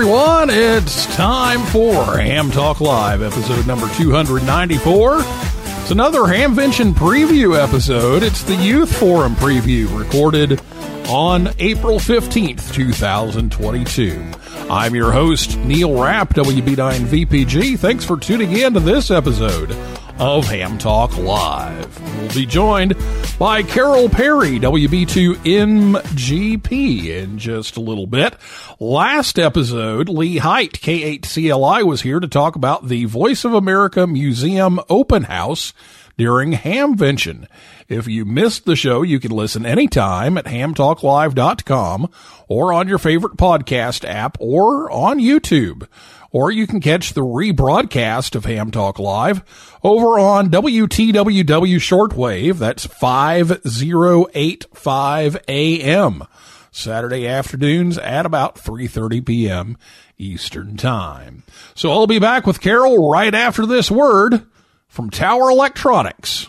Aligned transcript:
everyone, 0.00 0.48
it's 0.48 1.12
time 1.16 1.60
for 1.72 2.18
Ham 2.18 2.52
Talk 2.52 2.80
Live, 2.80 3.20
episode 3.20 3.66
number 3.66 3.88
294. 3.94 5.16
It's 5.18 5.90
another 5.90 6.20
Hamvention 6.20 6.92
preview 6.92 7.60
episode. 7.60 8.22
It's 8.22 8.44
the 8.44 8.54
Youth 8.54 8.96
Forum 8.96 9.34
preview 9.34 9.98
recorded 9.98 10.60
on 11.08 11.52
April 11.58 11.98
15th, 11.98 12.72
2022. 12.72 14.24
I'm 14.70 14.94
your 14.94 15.10
host, 15.10 15.58
Neil 15.58 16.00
Rapp, 16.00 16.32
WB9 16.32 17.00
VPG. 17.00 17.76
Thanks 17.76 18.04
for 18.04 18.16
tuning 18.16 18.52
in 18.52 18.74
to 18.74 18.80
this 18.80 19.10
episode 19.10 19.72
of 20.18 20.48
Ham 20.48 20.78
Talk 20.78 21.16
Live. 21.16 22.18
We'll 22.18 22.34
be 22.34 22.46
joined 22.46 22.96
by 23.38 23.62
Carol 23.62 24.08
Perry, 24.08 24.58
WB2MGP, 24.58 27.06
in 27.06 27.38
just 27.38 27.76
a 27.76 27.80
little 27.80 28.06
bit. 28.06 28.34
Last 28.80 29.38
episode, 29.38 30.08
Lee 30.08 30.38
Height, 30.38 30.72
K8CLI, 30.72 31.84
was 31.84 32.02
here 32.02 32.20
to 32.20 32.28
talk 32.28 32.56
about 32.56 32.88
the 32.88 33.04
Voice 33.04 33.44
of 33.44 33.54
America 33.54 34.06
Museum 34.06 34.80
Open 34.88 35.24
House 35.24 35.72
during 36.16 36.52
Hamvention. 36.52 37.46
If 37.88 38.08
you 38.08 38.24
missed 38.24 38.64
the 38.64 38.76
show, 38.76 39.02
you 39.02 39.20
can 39.20 39.30
listen 39.30 39.64
anytime 39.64 40.36
at 40.36 40.46
hamtalklive.com 40.46 42.10
or 42.48 42.72
on 42.72 42.88
your 42.88 42.98
favorite 42.98 43.36
podcast 43.36 44.04
app 44.04 44.36
or 44.40 44.90
on 44.90 45.20
YouTube. 45.20 45.86
Or 46.30 46.50
you 46.50 46.66
can 46.66 46.80
catch 46.80 47.14
the 47.14 47.22
rebroadcast 47.22 48.34
of 48.34 48.44
Ham 48.44 48.70
Talk 48.70 48.98
Live 48.98 49.42
over 49.82 50.18
on 50.18 50.50
WTWW 50.50 51.78
Shortwave. 51.78 52.58
That's 52.58 52.84
5085 52.86 55.38
AM. 55.48 56.24
Saturday 56.70 57.26
afternoons 57.26 57.96
at 57.98 58.26
about 58.26 58.56
3:30 58.56 59.24
p.m. 59.24 59.78
Eastern 60.18 60.76
Time. 60.76 61.44
So 61.74 61.90
I'll 61.90 62.06
be 62.06 62.18
back 62.18 62.46
with 62.46 62.60
Carol 62.60 63.10
right 63.10 63.34
after 63.34 63.64
this 63.66 63.90
word 63.90 64.42
from 64.86 65.08
Tower 65.10 65.48
Electronics 65.50 66.48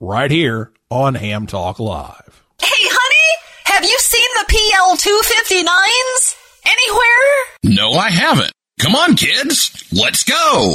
right 0.00 0.30
here 0.30 0.72
on 0.90 1.14
Ham 1.16 1.46
Talk 1.46 1.78
Live. 1.78 2.42
Hey, 2.60 2.66
honey, 2.70 3.38
have 3.64 3.84
you 3.84 3.98
seen 3.98 4.26
the 4.34 4.46
PL259s 4.54 6.36
anywhere? 6.64 7.76
No, 7.76 7.92
I 7.92 8.08
haven't. 8.10 8.52
Come 8.78 8.94
on, 8.94 9.16
kids. 9.16 9.84
Let's 9.92 10.22
go. 10.22 10.74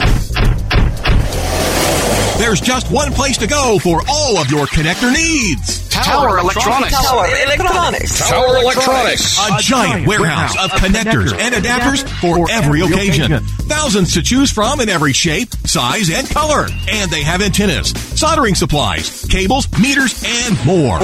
There's 2.38 2.59
just 2.59 2.91
one 2.91 3.14
place 3.14 3.38
to 3.38 3.47
go 3.47 3.80
for 3.80 4.02
all 4.09 4.38
of 4.38 4.52
your 4.52 4.66
connector 4.66 5.14
needs. 5.14 5.88
Tower 5.88 6.40
Electronics. 6.40 6.91
Tower 6.91 7.25
Electronics. 7.25 8.28
Tower 8.28 8.58
Electronics. 8.58 9.40
A 9.40 9.58
giant 9.62 10.08
warehouse 10.08 10.53
of 10.62 10.72
connectors 10.72 11.34
and 11.34 11.56
adapters 11.56 12.03
for 12.19 12.52
every 12.52 12.81
occasion. 12.81 13.40
Thousands 13.69 14.14
to 14.16 14.22
choose 14.22 14.52
from 14.52 14.81
in 14.81 14.90
every 14.90 15.14
shape, 15.14 15.53
size, 15.66 16.09
and 16.09 16.28
color. 16.28 16.68
And 16.91 17.09
they 17.09 17.24
have 17.24 17.41
antennas, 17.41 17.91
soldering 18.18 18.56
supplies, 18.56 19.25
cables, 19.25 19.68
meters, 19.79 20.24
and 20.25 20.66
more. 20.66 21.00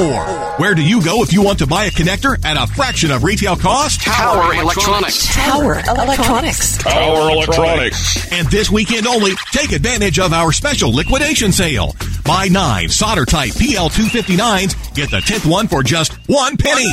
Where 0.57 0.75
do 0.75 0.83
you 0.83 1.03
go 1.03 1.23
if 1.23 1.31
you 1.33 1.41
want 1.41 1.59
to 1.59 1.67
buy 1.67 1.85
a 1.85 1.91
connector 1.91 2.43
at 2.45 2.57
a 2.57 2.67
fraction 2.73 3.11
of 3.11 3.23
retail 3.23 3.55
cost? 3.55 4.01
Tower 4.01 4.53
Electronics. 4.53 5.33
Tower 5.33 5.79
Electronics. 5.87 6.77
Tower 6.79 7.31
Electronics. 7.31 8.31
And 8.31 8.47
this 8.49 8.69
weekend 8.69 9.07
only, 9.07 9.33
take 9.51 9.71
advantage 9.71 10.19
of 10.19 10.33
our 10.33 10.51
special 10.51 10.93
liquidation 10.93 11.51
sale. 11.51 11.95
Buy 12.25 12.47
nine 12.47 12.89
solder 12.89 13.25
type 13.25 13.51
PL259s, 13.53 14.93
get 14.93 15.11
the 15.11 15.17
10th 15.17 15.49
one 15.49 15.67
for 15.67 15.83
just 15.83 16.13
one 16.27 16.57
penny. 16.57 16.85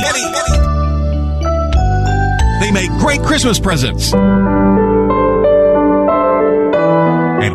They 2.60 2.71
make 2.71 2.91
great 2.99 3.21
Christmas 3.22 3.59
presents. 3.59 4.12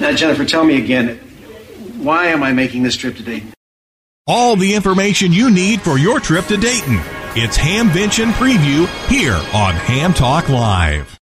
Now, 0.00 0.10
Jennifer, 0.12 0.44
tell 0.44 0.64
me 0.64 0.82
again, 0.82 1.18
why 1.98 2.26
am 2.26 2.42
I 2.42 2.52
making 2.52 2.82
this 2.82 2.96
trip 2.96 3.14
to 3.18 3.22
Dayton? 3.22 3.52
All 4.24 4.54
the 4.54 4.76
information 4.76 5.32
you 5.32 5.50
need 5.50 5.82
for 5.82 5.98
your 5.98 6.20
trip 6.20 6.44
to 6.44 6.56
Dayton. 6.56 7.00
It's 7.34 7.58
Hamvention 7.58 8.30
Preview 8.34 8.86
here 9.08 9.34
on 9.34 9.74
Ham 9.74 10.14
Talk 10.14 10.48
Live. 10.48 11.18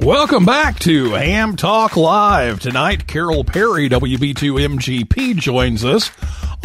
Welcome 0.00 0.46
back 0.46 0.78
to 0.80 1.12
Ham 1.12 1.56
Talk 1.56 1.98
Live. 1.98 2.60
Tonight, 2.60 3.06
Carol 3.06 3.44
Perry, 3.44 3.90
WB2MGP, 3.90 5.36
joins 5.36 5.84
us 5.84 6.10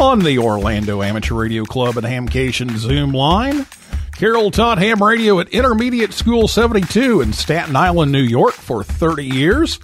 on 0.00 0.20
the 0.20 0.38
Orlando 0.38 1.02
Amateur 1.02 1.34
Radio 1.34 1.64
Club 1.64 1.96
and 1.98 2.06
Hamcation 2.06 2.76
Zoom 2.78 3.12
line. 3.12 3.66
Carol 4.12 4.50
taught 4.50 4.78
ham 4.78 5.02
radio 5.02 5.40
at 5.40 5.48
Intermediate 5.50 6.14
School 6.14 6.48
72 6.48 7.20
in 7.20 7.32
Staten 7.34 7.76
Island, 7.76 8.10
New 8.10 8.22
York 8.22 8.54
for 8.54 8.82
30 8.82 9.26
years, 9.26 9.78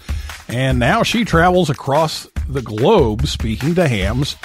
and 0.48 0.78
now 0.78 1.02
she 1.02 1.24
travels 1.24 1.68
across 1.68 2.26
the 2.48 2.62
globe 2.62 3.26
speaking 3.26 3.74
to 3.74 3.86
hams 3.86 4.36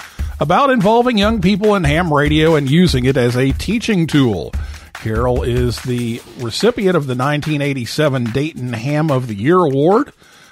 about 0.42 0.72
involving 0.72 1.18
young 1.18 1.42
people 1.42 1.76
in 1.76 1.86
ham 1.86 2.14
radio 2.14 2.56
and 2.56 2.70
using 2.70 3.06
it 3.06 3.16
as 3.16 3.38
a 3.38 3.52
teaching 3.54 4.08
tool. 4.08 4.52
Carol 4.94 5.44
is 5.44 5.80
the 5.84 6.22
recipient 6.40 6.98
of 6.98 7.08
the 7.08 7.16
1987 7.16 8.26
Dayton 8.26 8.74
Ham 8.74 9.10
of 9.10 9.28
the 9.28 9.36
Year 9.36 9.60
Award, 9.60 10.08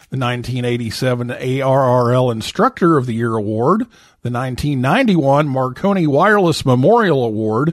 the 0.10 0.18
1987 0.18 1.28
ARRL 1.30 2.32
Instructor 2.32 2.98
of 2.98 3.06
the 3.06 3.14
Year 3.14 3.36
Award, 3.36 3.86
the 4.22 4.30
1991 4.30 5.48
Marconi 5.48 6.06
Wireless 6.06 6.66
Memorial 6.66 7.24
Award, 7.24 7.70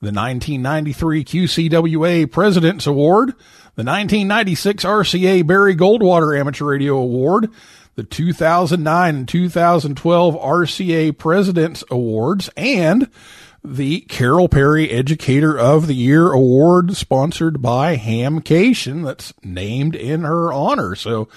the 0.00 0.12
1993 0.12 1.24
QCWA 1.24 2.30
President's 2.30 2.86
Award, 2.86 3.30
the 3.76 3.84
1996 3.84 4.84
RCA 4.84 5.46
Barry 5.46 5.74
Goldwater 5.74 6.38
Amateur 6.38 6.66
Radio 6.66 6.96
Award, 6.96 7.50
the 7.94 8.04
2009 8.04 9.16
and 9.16 9.28
2012 9.28 10.34
RCA 10.34 11.16
President's 11.16 11.82
Awards, 11.90 12.50
and 12.56 13.10
the 13.64 14.00
Carol 14.02 14.48
Perry 14.48 14.90
Educator 14.90 15.58
of 15.58 15.86
the 15.86 15.94
Year 15.94 16.30
Award 16.30 16.94
sponsored 16.94 17.62
by 17.62 17.96
Hamcation 17.96 19.02
that's 19.02 19.32
named 19.42 19.96
in 19.96 20.22
her 20.22 20.52
honor. 20.52 20.94
So, 20.94 21.28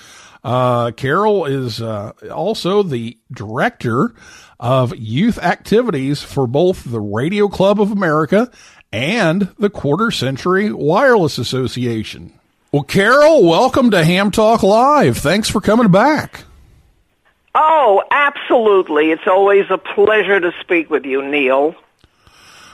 uh, 0.43 0.91
Carol 0.91 1.45
is 1.45 1.81
uh, 1.81 2.11
also 2.33 2.83
the 2.83 3.17
director 3.31 4.13
of 4.59 4.95
youth 4.95 5.37
activities 5.37 6.21
for 6.21 6.47
both 6.47 6.83
the 6.83 6.99
Radio 6.99 7.47
Club 7.47 7.79
of 7.79 7.91
America 7.91 8.51
and 8.91 9.49
the 9.57 9.69
Quarter 9.69 10.11
Century 10.11 10.71
Wireless 10.71 11.37
Association. 11.37 12.33
Well, 12.71 12.83
Carol, 12.83 13.47
welcome 13.47 13.91
to 13.91 14.03
Ham 14.03 14.31
Talk 14.31 14.61
Live. 14.61 15.17
Thanks 15.17 15.49
for 15.49 15.61
coming 15.61 15.89
back. 15.91 16.43
Oh, 17.55 18.03
absolutely. 18.11 19.11
It's 19.11 19.27
always 19.27 19.65
a 19.69 19.77
pleasure 19.77 20.39
to 20.39 20.51
speak 20.61 20.89
with 20.89 21.05
you, 21.05 21.23
Neil. 21.23 21.75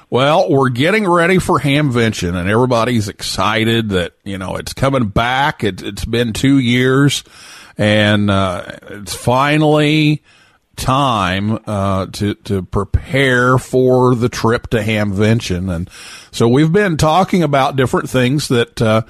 Well, 0.10 0.50
we're 0.50 0.70
getting 0.70 1.10
ready 1.10 1.40
for 1.40 1.60
Hamvention, 1.60 2.36
and 2.36 2.50
everybody's 2.50 3.08
excited 3.10 3.90
that 3.90 4.14
you 4.24 4.38
know 4.38 4.56
it's 4.58 4.74
coming 4.74 5.08
back. 5.08 5.64
It, 5.64 5.82
it's 5.82 6.06
been 6.06 6.34
two 6.34 6.60
years, 6.60 7.24
and 7.78 8.30
uh, 8.30 8.66
it's 8.90 9.16
finally 9.16 10.22
time 10.76 11.60
uh, 11.66 12.08
to 12.08 12.36
to 12.36 12.64
prepare 12.64 13.58
for 13.58 14.16
the 14.16 14.30
trip 14.30 14.68
to 14.68 14.78
Hamvention, 14.78 15.74
and 15.74 15.90
so 16.32 16.48
we've 16.48 16.72
been 16.72 16.98
talking 16.98 17.44
about 17.44 17.76
different 17.76 18.10
things 18.10 18.48
that. 18.50 18.82
Uh, 18.82 19.02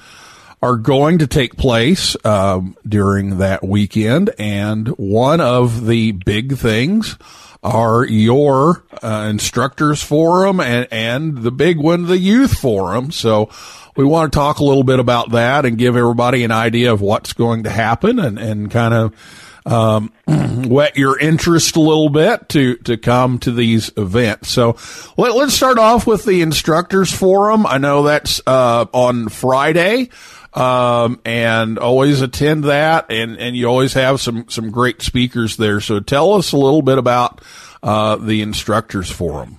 are 0.62 0.76
going 0.76 1.18
to 1.18 1.26
take 1.26 1.54
place 1.56 2.16
um, 2.24 2.76
during 2.88 3.38
that 3.38 3.62
weekend, 3.62 4.30
and 4.38 4.88
one 4.88 5.38
of 5.38 5.86
the 5.86 6.12
big 6.12 6.56
things 6.56 7.18
are 7.62 8.04
your 8.04 8.84
uh, 9.02 9.26
instructors 9.28 10.02
forum 10.02 10.60
and, 10.60 10.86
and 10.90 11.38
the 11.38 11.50
big 11.50 11.78
one, 11.78 12.06
the 12.06 12.18
youth 12.18 12.58
forum. 12.58 13.10
So 13.10 13.50
we 13.96 14.04
want 14.04 14.32
to 14.32 14.36
talk 14.36 14.58
a 14.58 14.64
little 14.64 14.84
bit 14.84 15.00
about 15.00 15.32
that 15.32 15.64
and 15.64 15.76
give 15.76 15.96
everybody 15.96 16.44
an 16.44 16.52
idea 16.52 16.92
of 16.92 17.00
what's 17.00 17.32
going 17.32 17.64
to 17.64 17.70
happen 17.70 18.18
and, 18.18 18.38
and 18.38 18.70
kind 18.70 18.94
of 18.94 19.14
um, 19.66 20.12
whet 20.26 20.96
your 20.96 21.18
interest 21.18 21.76
a 21.76 21.80
little 21.80 22.08
bit 22.08 22.48
to 22.50 22.76
to 22.78 22.96
come 22.96 23.38
to 23.40 23.52
these 23.52 23.90
events. 23.96 24.48
So 24.50 24.76
let, 25.16 25.32
us 25.32 25.54
start 25.54 25.78
off 25.78 26.06
with 26.06 26.24
the 26.24 26.40
instructors 26.40 27.12
forum. 27.12 27.66
I 27.66 27.78
know 27.78 28.04
that's 28.04 28.40
uh, 28.46 28.86
on 28.92 29.28
Friday. 29.28 30.10
Um, 30.54 31.20
and 31.26 31.78
always 31.78 32.22
attend 32.22 32.64
that, 32.64 33.10
and, 33.10 33.36
and 33.36 33.54
you 33.54 33.66
always 33.66 33.92
have 33.92 34.22
some, 34.22 34.48
some 34.48 34.70
great 34.70 35.02
speakers 35.02 35.58
there. 35.58 35.82
So 35.82 36.00
tell 36.00 36.32
us 36.32 36.52
a 36.52 36.56
little 36.56 36.80
bit 36.80 36.96
about 36.96 37.42
uh, 37.82 38.16
the 38.16 38.40
instructors 38.40 39.10
forum. 39.10 39.58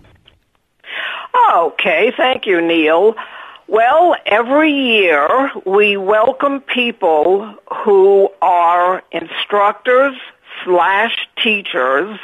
Okay, 1.54 2.12
thank 2.18 2.48
you, 2.48 2.62
Neil. 2.62 3.16
Well, 3.70 4.16
every 4.26 4.72
year 4.72 5.52
we 5.66 5.98
welcome 5.98 6.62
people 6.62 7.54
who 7.84 8.30
are 8.42 9.04
instructors 9.12 10.16
slash 10.64 11.28
teachers 11.44 12.18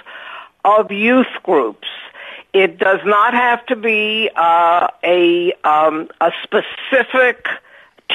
of 0.64 0.94
youth 0.94 1.28
groups. 1.44 1.90
It 2.54 2.78
does 2.78 3.02
not 3.04 3.34
have 3.34 3.66
to 3.66 3.76
be 3.76 4.30
uh, 4.34 4.88
a 5.04 5.52
um, 5.66 6.08
a 6.22 6.32
specific 6.44 7.46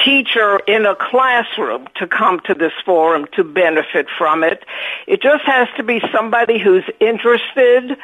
teacher 0.03 0.57
in 0.65 0.87
a 0.87 0.95
classroom 0.95 1.87
to 1.97 2.07
come 2.07 2.39
to 2.45 2.55
this 2.55 2.73
forum 2.83 3.27
to 3.33 3.43
benefit 3.43 4.07
from 4.17 4.43
it. 4.43 4.65
It 5.05 5.21
just 5.21 5.43
has 5.43 5.67
to 5.77 5.83
be 5.83 6.01
somebody 6.11 6.57
who's 6.57 6.85
interested 6.99 7.95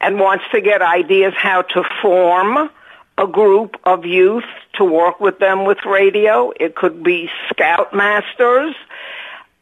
and 0.00 0.18
wants 0.18 0.44
to 0.52 0.62
get 0.62 0.80
ideas 0.80 1.34
how 1.36 1.62
to 1.62 1.84
form 2.00 2.70
a 3.20 3.26
group 3.26 3.76
of 3.84 4.06
youth 4.06 4.44
to 4.74 4.84
work 4.84 5.20
with 5.20 5.38
them 5.38 5.66
with 5.66 5.84
radio. 5.84 6.52
It 6.58 6.74
could 6.74 7.02
be 7.02 7.30
scoutmasters. 7.50 8.74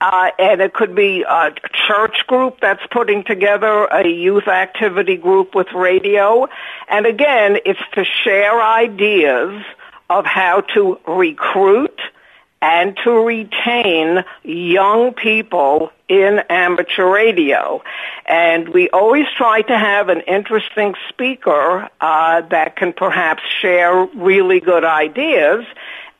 Uh, 0.00 0.30
and 0.38 0.60
it 0.60 0.72
could 0.74 0.94
be 0.94 1.24
a 1.28 1.52
church 1.88 2.24
group 2.28 2.60
that's 2.60 2.86
putting 2.92 3.24
together 3.24 3.86
a 3.86 4.06
youth 4.06 4.46
activity 4.46 5.16
group 5.16 5.56
with 5.56 5.66
radio. 5.72 6.46
And 6.88 7.04
again, 7.04 7.58
it's 7.66 7.80
to 7.94 8.04
share 8.04 8.62
ideas 8.62 9.60
of 10.08 10.24
how 10.24 10.60
to 10.74 11.00
recruit 11.08 12.00
and 12.60 12.96
to 13.04 13.10
retain 13.10 14.24
young 14.42 15.14
people 15.14 15.92
in 16.08 16.40
amateur 16.50 17.08
radio. 17.08 17.82
And 18.26 18.70
we 18.70 18.90
always 18.90 19.26
try 19.36 19.62
to 19.62 19.78
have 19.78 20.08
an 20.08 20.22
interesting 20.22 20.94
speaker 21.08 21.88
uh, 22.00 22.40
that 22.42 22.76
can 22.76 22.92
perhaps 22.92 23.42
share 23.60 24.06
really 24.06 24.60
good 24.60 24.84
ideas. 24.84 25.64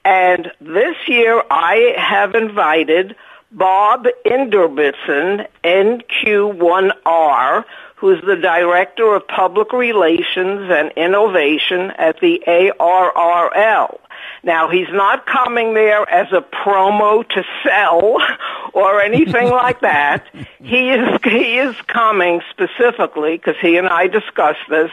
And 0.05 0.52
this 0.61 0.96
year 1.08 1.43
I 1.50 1.94
have 1.99 2.35
invited 2.35 3.17
Bob 3.50 4.06
Inderbitzen, 4.26 5.46
NQ1R, 5.64 7.64
who's 7.96 8.23
the 8.25 8.37
Director 8.37 9.14
of 9.14 9.26
Public 9.26 9.73
Relations 9.73 10.70
and 10.70 10.93
Innovation 10.96 11.91
at 11.93 12.20
the 12.20 12.43
ARRL. 12.46 13.99
Now, 14.43 14.69
he's 14.69 14.88
not 14.90 15.26
coming 15.26 15.75
there 15.75 16.08
as 16.08 16.32
a 16.32 16.40
promo 16.40 17.29
to 17.29 17.44
sell 17.64 18.19
or 18.73 19.00
anything 19.00 19.49
like 19.50 19.81
that. 19.81 20.26
He 20.62 20.91
is, 20.91 21.19
he 21.24 21.58
is 21.58 21.77
coming 21.86 22.41
specifically, 22.51 23.36
because 23.36 23.56
he 23.60 23.77
and 23.77 23.89
I 23.89 24.06
discussed 24.06 24.69
this, 24.69 24.91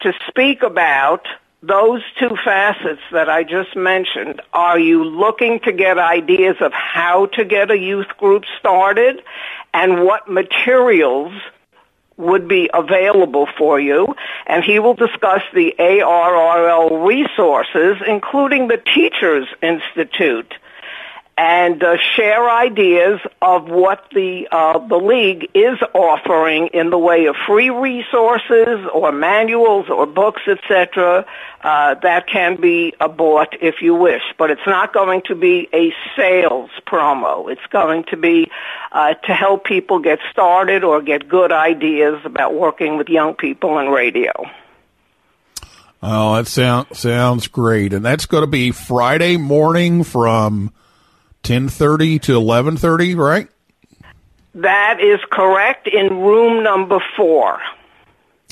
to 0.00 0.12
speak 0.28 0.62
about 0.62 1.26
those 1.62 2.02
two 2.18 2.36
facets 2.44 3.02
that 3.12 3.28
I 3.28 3.44
just 3.44 3.76
mentioned. 3.76 4.40
Are 4.52 4.78
you 4.78 5.04
looking 5.04 5.60
to 5.60 5.72
get 5.72 5.96
ideas 5.96 6.56
of 6.60 6.72
how 6.72 7.26
to 7.26 7.44
get 7.44 7.70
a 7.70 7.78
youth 7.78 8.08
group 8.18 8.44
started 8.58 9.22
and 9.72 10.04
what 10.04 10.28
materials 10.28 11.32
would 12.16 12.48
be 12.48 12.70
available 12.72 13.46
for 13.58 13.80
you, 13.80 14.14
and 14.46 14.64
he 14.64 14.78
will 14.78 14.94
discuss 14.94 15.42
the 15.54 15.74
ARRL 15.78 17.06
resources, 17.06 17.96
including 18.06 18.68
the 18.68 18.78
Teachers 18.78 19.46
Institute, 19.62 20.54
and 21.36 21.82
uh, 21.82 21.96
share 22.14 22.48
ideas 22.50 23.18
of 23.40 23.68
what 23.68 24.04
the 24.14 24.46
uh, 24.52 24.78
the 24.86 24.98
league 24.98 25.48
is 25.54 25.78
offering 25.94 26.68
in 26.74 26.90
the 26.90 26.98
way 26.98 27.26
of 27.26 27.36
free 27.46 27.70
resources 27.70 28.86
or 28.92 29.12
manuals 29.12 29.88
or 29.88 30.06
books, 30.06 30.42
etc. 30.46 31.24
Uh, 31.62 31.94
that 32.02 32.26
can 32.26 32.60
be 32.60 32.92
uh, 33.00 33.08
bought 33.08 33.56
if 33.62 33.76
you 33.80 33.94
wish, 33.94 34.22
but 34.36 34.50
it's 34.50 34.66
not 34.66 34.92
going 34.92 35.22
to 35.22 35.34
be 35.34 35.68
a 35.72 35.94
sales 36.16 36.70
promo. 36.86 37.50
It's 37.50 37.66
going 37.70 38.04
to 38.10 38.16
be 38.16 38.50
uh, 38.90 39.14
to 39.14 39.34
help 39.34 39.64
people 39.64 40.00
get 40.00 40.18
started 40.30 40.84
or 40.84 41.00
get 41.00 41.28
good 41.28 41.50
ideas 41.50 42.20
about 42.24 42.52
working 42.52 42.98
with 42.98 43.08
young 43.08 43.34
people 43.34 43.78
in 43.78 43.88
radio. 43.88 44.32
Oh, 46.02 46.34
that 46.34 46.48
sound, 46.48 46.88
sounds 46.96 47.46
great. 47.46 47.92
And 47.92 48.04
that's 48.04 48.26
going 48.26 48.42
to 48.42 48.50
be 48.50 48.72
Friday 48.72 49.36
morning 49.36 50.02
from 50.02 50.72
10:30 51.42 52.20
to 52.22 52.32
11:30, 52.40 53.14
right? 53.16 53.48
That 54.54 54.98
is 55.00 55.18
correct 55.30 55.88
in 55.88 56.20
room 56.20 56.62
number 56.62 56.98
4. 57.16 57.58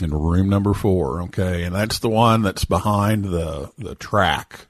In 0.03 0.15
room 0.15 0.49
number 0.49 0.73
4. 0.73 1.23
Okay. 1.25 1.63
And 1.65 1.75
that's 1.75 1.99
the 1.99 2.09
one 2.09 2.43
that's 2.43 2.65
behind 2.65 3.27
the 3.27 3.71
the 3.79 3.95
track. 3.97 4.67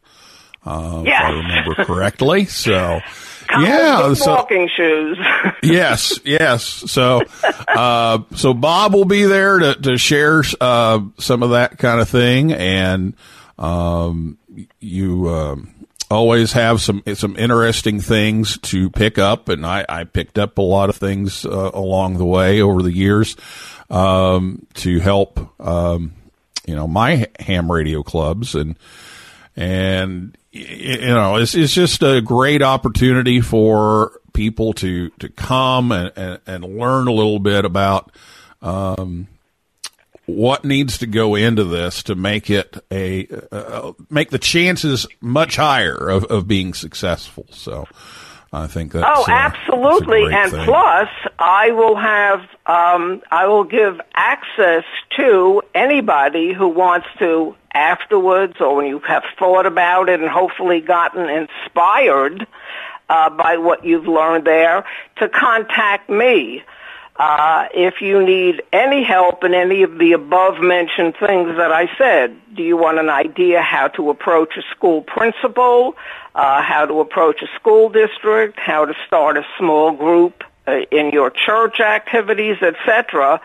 Uh, 0.67 1.03
Yes. 1.07 1.23
if 1.23 1.27
I 1.27 1.31
remember 1.31 1.85
correctly. 1.85 2.45
So, 2.45 3.01
Come 3.49 3.65
yeah, 3.65 4.13
so 4.13 4.35
walking 4.35 4.69
shoes. 4.77 5.19
yes, 5.63 6.21
yes. 6.25 6.63
So, 6.65 7.23
uh, 7.67 8.19
so 8.35 8.53
Bob 8.53 8.93
will 8.93 9.07
be 9.07 9.25
there 9.25 9.59
to, 9.59 9.75
to 9.75 9.97
share, 9.99 10.43
uh, 10.61 11.01
some 11.19 11.43
of 11.43 11.51
that 11.51 11.79
kind 11.79 12.01
of 12.01 12.09
thing. 12.11 12.53
And, 12.53 13.15
um, 13.59 14.37
you 14.81 15.31
um, 15.31 15.75
always 16.11 16.53
have 16.53 16.81
some 16.81 17.03
some 17.15 17.37
interesting 17.37 18.01
things 18.01 18.59
to 18.59 18.91
pick 18.91 19.19
up, 19.19 19.49
and 19.49 19.65
I, 19.65 19.85
I 19.89 20.05
picked 20.05 20.39
up 20.39 20.59
a 20.59 20.63
lot 20.63 20.91
of 20.91 20.97
things 20.97 21.47
uh, 21.47 21.71
along 21.73 22.19
the 22.19 22.27
way 22.27 22.61
over 22.61 22.83
the 22.83 22.93
years 22.93 23.37
um, 23.89 24.67
to 24.75 24.99
help 24.99 25.61
um, 25.61 26.13
you 26.67 26.75
know 26.75 26.87
my 26.87 27.27
ham 27.39 27.71
radio 27.71 28.03
clubs 28.03 28.55
and 28.55 28.77
and 29.57 30.37
you 30.53 30.99
know 31.01 31.37
it's 31.37 31.55
it's 31.55 31.75
just 31.75 32.03
a 32.03 32.21
great 32.21 32.63
opportunity 32.63 33.41
for 33.41 34.21
people 34.33 34.73
to 34.75 35.11
to 35.11 35.29
come 35.29 35.93
and 35.93 36.13
and, 36.17 36.41
and 36.47 36.79
learn 36.79 37.09
a 37.09 37.13
little 37.13 37.39
bit 37.39 37.65
about 37.65 38.13
um, 38.63 39.29
what 40.37 40.65
needs 40.65 40.99
to 40.99 41.07
go 41.07 41.35
into 41.35 41.65
this 41.65 42.03
to 42.05 42.15
make 42.15 42.51
it 42.51 42.77
a 42.91 43.27
uh, 43.53 43.93
make 44.09 44.31
the 44.31 44.39
chances 44.39 45.07
much 45.21 45.57
higher 45.57 46.09
of, 46.09 46.25
of 46.25 46.47
being 46.47 46.75
successful. 46.75 47.47
So 47.51 47.87
I 48.53 48.67
think 48.67 48.93
that's 48.93 49.07
oh, 49.07 49.23
uh, 49.23 49.27
that's 49.27 49.57
absolutely. 49.57 50.33
And 50.33 50.51
thing. 50.51 50.65
plus, 50.65 51.09
I 51.39 51.71
will 51.71 51.97
have, 51.97 52.41
um, 52.67 53.23
I 53.31 53.47
will 53.47 53.65
give 53.65 54.01
access 54.15 54.85
to 55.19 55.63
anybody 55.75 56.53
who 56.53 56.69
wants 56.69 57.07
to 57.21 57.55
afterwards 57.73 58.55
or 58.61 58.75
when 58.77 58.87
you 58.87 58.99
have 59.01 59.23
thought 59.39 59.67
about 59.67 60.09
it 60.09 60.21
and 60.21 60.29
hopefully 60.29 60.81
gotten 60.81 61.29
inspired 61.29 62.47
uh, 63.09 63.31
by 63.31 63.57
what 63.59 63.85
you've 63.85 64.09
learned 64.09 64.45
there 64.45 64.85
to 65.19 65.29
contact 65.29 66.11
me. 66.11 66.65
Uh, 67.21 67.69
if 67.75 68.01
you 68.01 68.25
need 68.25 68.63
any 68.73 69.05
help 69.05 69.45
in 69.45 69.53
any 69.53 69.83
of 69.83 69.99
the 69.99 70.13
above 70.13 70.59
mentioned 70.59 71.15
things 71.21 71.55
that 71.59 71.71
I 71.71 71.87
said, 71.99 72.35
do 72.57 72.63
you 72.63 72.79
want 72.79 72.99
an 72.99 73.11
idea 73.11 73.61
how 73.61 73.89
to 73.89 74.09
approach 74.09 74.57
a 74.57 74.63
school 74.75 75.03
principal, 75.03 75.97
uh, 76.35 76.63
how 76.63 76.87
to 76.87 77.01
approach 77.01 77.43
a 77.43 77.47
school 77.59 77.91
district, 77.91 78.59
how 78.59 78.87
to 78.87 78.95
start 79.07 79.37
a 79.37 79.45
small 79.59 79.93
group 79.93 80.45
uh, 80.67 80.77
in 80.91 81.11
your 81.11 81.29
church 81.29 81.79
activities, 81.79 82.57
etc. 82.63 83.43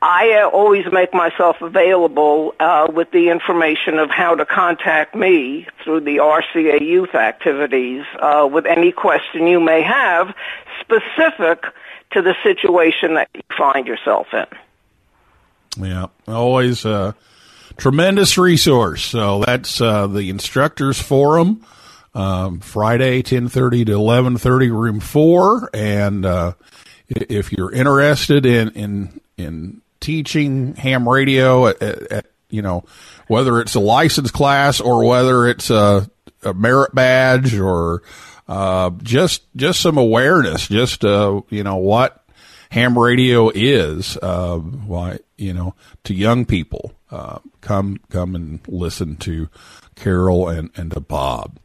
I 0.00 0.48
always 0.50 0.86
make 0.90 1.12
myself 1.12 1.60
available 1.60 2.54
uh, 2.58 2.88
with 2.90 3.10
the 3.10 3.28
information 3.28 3.98
of 3.98 4.08
how 4.08 4.36
to 4.36 4.46
contact 4.46 5.14
me 5.14 5.66
through 5.84 6.00
the 6.00 6.16
RCA 6.16 6.80
youth 6.80 7.14
activities 7.14 8.06
uh, 8.18 8.48
with 8.50 8.64
any 8.64 8.90
question 8.90 9.46
you 9.46 9.60
may 9.60 9.82
have 9.82 10.34
specific 10.80 11.66
to 12.12 12.22
the 12.22 12.34
situation 12.42 13.14
that 13.14 13.28
you 13.34 13.42
find 13.56 13.86
yourself 13.86 14.26
in. 14.32 14.46
Yeah, 15.84 16.06
always 16.28 16.84
a 16.84 17.14
tremendous 17.76 18.36
resource. 18.36 19.04
So 19.04 19.42
that's 19.44 19.80
uh, 19.80 20.06
the 20.06 20.28
instructors 20.28 21.00
forum, 21.00 21.64
um, 22.14 22.60
Friday, 22.60 23.22
ten 23.22 23.48
thirty 23.48 23.84
to 23.86 23.92
eleven 23.92 24.36
thirty, 24.36 24.70
room 24.70 25.00
four. 25.00 25.70
And 25.72 26.26
uh, 26.26 26.52
if 27.08 27.52
you're 27.52 27.72
interested 27.72 28.44
in 28.44 28.70
in 28.70 29.20
in 29.38 29.82
teaching 30.00 30.74
ham 30.74 31.08
radio 31.08 31.68
at, 31.68 31.82
at, 31.82 32.26
you 32.50 32.60
know 32.60 32.84
whether 33.28 33.60
it's 33.60 33.74
a 33.74 33.80
license 33.80 34.30
class 34.30 34.80
or 34.80 35.06
whether 35.06 35.46
it's 35.46 35.70
a, 35.70 36.10
a 36.42 36.52
merit 36.52 36.94
badge 36.94 37.56
or 37.56 38.02
uh, 38.52 38.90
just 39.02 39.44
just 39.56 39.80
some 39.80 39.96
awareness, 39.96 40.68
just 40.68 41.06
uh, 41.06 41.40
you 41.48 41.64
know 41.64 41.76
what 41.76 42.22
ham 42.70 42.98
radio 42.98 43.50
is. 43.54 44.18
Uh, 44.20 44.58
why 44.58 45.20
you 45.38 45.54
know 45.54 45.74
to 46.04 46.12
young 46.12 46.44
people, 46.44 46.92
uh, 47.10 47.38
come 47.62 47.98
come 48.10 48.34
and 48.34 48.60
listen 48.68 49.16
to 49.16 49.48
Carol 49.94 50.50
and 50.50 50.68
and 50.76 50.90
to 50.90 51.00
Bob. 51.00 51.58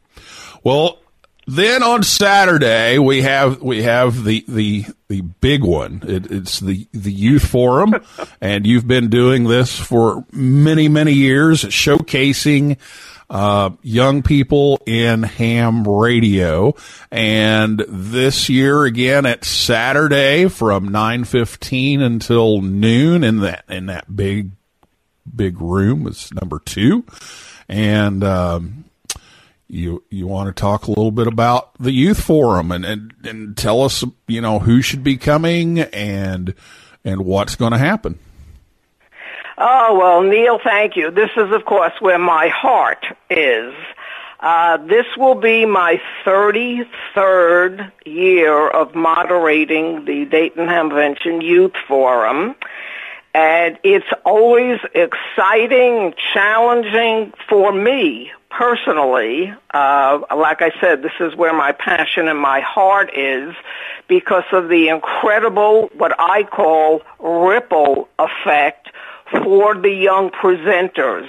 Well, 0.64 0.98
then 1.46 1.82
on 1.82 2.04
Saturday 2.04 2.98
we 2.98 3.20
have 3.20 3.60
we 3.60 3.82
have 3.82 4.24
the 4.24 4.42
the 4.48 4.86
the 5.08 5.20
big 5.20 5.62
one. 5.62 6.02
It, 6.08 6.32
it's 6.32 6.58
the 6.58 6.88
the 6.92 7.12
youth 7.12 7.46
forum, 7.46 7.96
and 8.40 8.66
you've 8.66 8.88
been 8.88 9.10
doing 9.10 9.44
this 9.44 9.78
for 9.78 10.24
many 10.32 10.88
many 10.88 11.12
years, 11.12 11.64
showcasing 11.64 12.78
uh, 13.30 13.70
young 13.82 14.22
people 14.22 14.80
in 14.86 15.22
ham 15.22 15.84
radio. 15.84 16.74
And 17.10 17.84
this 17.88 18.48
year 18.48 18.84
again 18.84 19.26
at 19.26 19.44
Saturday 19.44 20.48
from 20.48 20.88
nine 20.88 21.24
fifteen 21.24 22.00
until 22.00 22.60
noon 22.62 23.24
in 23.24 23.40
that 23.40 23.64
in 23.68 23.86
that 23.86 24.14
big 24.14 24.50
big 25.34 25.60
room 25.60 26.06
is 26.06 26.32
number 26.32 26.58
two, 26.58 27.04
and. 27.68 28.24
Um, 28.24 28.84
you 29.70 30.02
you 30.08 30.26
want 30.26 30.54
to 30.54 30.58
talk 30.58 30.86
a 30.86 30.90
little 30.90 31.10
bit 31.10 31.26
about 31.26 31.74
the 31.74 31.92
youth 31.92 32.22
forum 32.22 32.72
and, 32.72 32.86
and, 32.86 33.12
and 33.24 33.54
tell 33.54 33.82
us 33.82 34.02
you 34.26 34.40
know 34.40 34.58
who 34.58 34.80
should 34.80 35.04
be 35.04 35.18
coming 35.18 35.80
and 35.80 36.54
and 37.04 37.24
what's 37.24 37.54
going 37.54 37.72
to 37.72 37.78
happen. 37.78 38.18
Oh, 39.60 39.98
well, 39.98 40.22
Neil, 40.22 40.60
thank 40.62 40.94
you. 40.94 41.10
This 41.10 41.30
is, 41.36 41.50
of 41.50 41.64
course, 41.64 41.92
where 41.98 42.18
my 42.18 42.46
heart 42.46 43.04
is. 43.28 43.74
Uh, 44.38 44.76
this 44.76 45.04
will 45.16 45.34
be 45.34 45.66
my 45.66 46.00
33rd 46.24 47.90
year 48.06 48.68
of 48.68 48.94
moderating 48.94 50.04
the 50.04 50.26
Dayton 50.26 50.68
Hamvention 50.68 51.42
Youth 51.42 51.72
Forum. 51.88 52.54
And 53.34 53.78
it's 53.82 54.06
always 54.24 54.78
exciting, 54.94 56.14
challenging 56.32 57.32
for 57.48 57.72
me 57.72 58.30
personally. 58.50 59.52
Uh, 59.74 60.20
like 60.36 60.62
I 60.62 60.70
said, 60.80 61.02
this 61.02 61.12
is 61.18 61.34
where 61.34 61.52
my 61.52 61.72
passion 61.72 62.28
and 62.28 62.38
my 62.38 62.60
heart 62.60 63.10
is 63.16 63.56
because 64.06 64.44
of 64.52 64.68
the 64.68 64.88
incredible, 64.88 65.90
what 65.94 66.14
I 66.20 66.44
call 66.44 67.02
ripple 67.18 68.08
effect 68.20 68.88
for 69.30 69.74
the 69.74 69.90
young 69.90 70.30
presenters. 70.30 71.28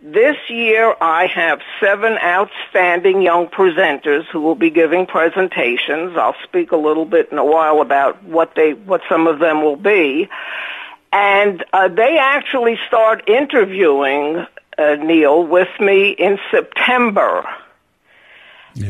This 0.00 0.36
year 0.48 0.94
I 1.00 1.26
have 1.26 1.60
seven 1.80 2.16
outstanding 2.22 3.20
young 3.20 3.48
presenters 3.48 4.26
who 4.32 4.40
will 4.40 4.54
be 4.54 4.70
giving 4.70 5.06
presentations. 5.06 6.16
I'll 6.16 6.36
speak 6.44 6.70
a 6.70 6.76
little 6.76 7.04
bit 7.04 7.30
in 7.32 7.38
a 7.38 7.44
while 7.44 7.80
about 7.80 8.22
what 8.22 8.54
they, 8.54 8.74
what 8.74 9.02
some 9.08 9.26
of 9.26 9.40
them 9.40 9.62
will 9.62 9.76
be. 9.76 10.28
And 11.12 11.64
uh, 11.72 11.88
they 11.88 12.18
actually 12.18 12.78
start 12.86 13.28
interviewing 13.28 14.46
uh, 14.76 14.94
Neil 14.94 15.44
with 15.44 15.68
me 15.80 16.10
in 16.10 16.38
September. 16.52 17.44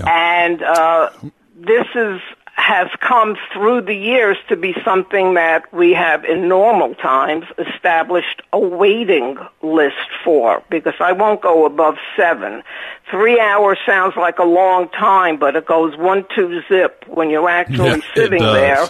And 0.06 0.62
uh, 0.62 1.10
this 1.56 1.86
is 1.94 2.20
has 2.58 2.88
come 3.00 3.36
through 3.52 3.80
the 3.82 3.94
years 3.94 4.36
to 4.48 4.56
be 4.56 4.74
something 4.84 5.34
that 5.34 5.72
we 5.72 5.92
have 5.92 6.24
in 6.24 6.48
normal 6.48 6.92
times 6.96 7.44
established 7.56 8.42
a 8.52 8.58
waiting 8.58 9.38
list 9.62 9.94
for 10.24 10.62
because 10.68 10.94
I 10.98 11.12
won't 11.12 11.40
go 11.40 11.64
above 11.66 11.94
seven. 12.16 12.64
Three 13.12 13.38
hours 13.38 13.78
sounds 13.86 14.16
like 14.16 14.40
a 14.40 14.44
long 14.44 14.88
time, 14.88 15.38
but 15.38 15.54
it 15.54 15.66
goes 15.66 15.96
one 15.96 16.26
two 16.34 16.60
zip 16.68 17.04
when 17.06 17.30
you're 17.30 17.48
actually 17.48 18.02
Yeah, 18.02 18.14
sitting 18.14 18.42
there 18.42 18.84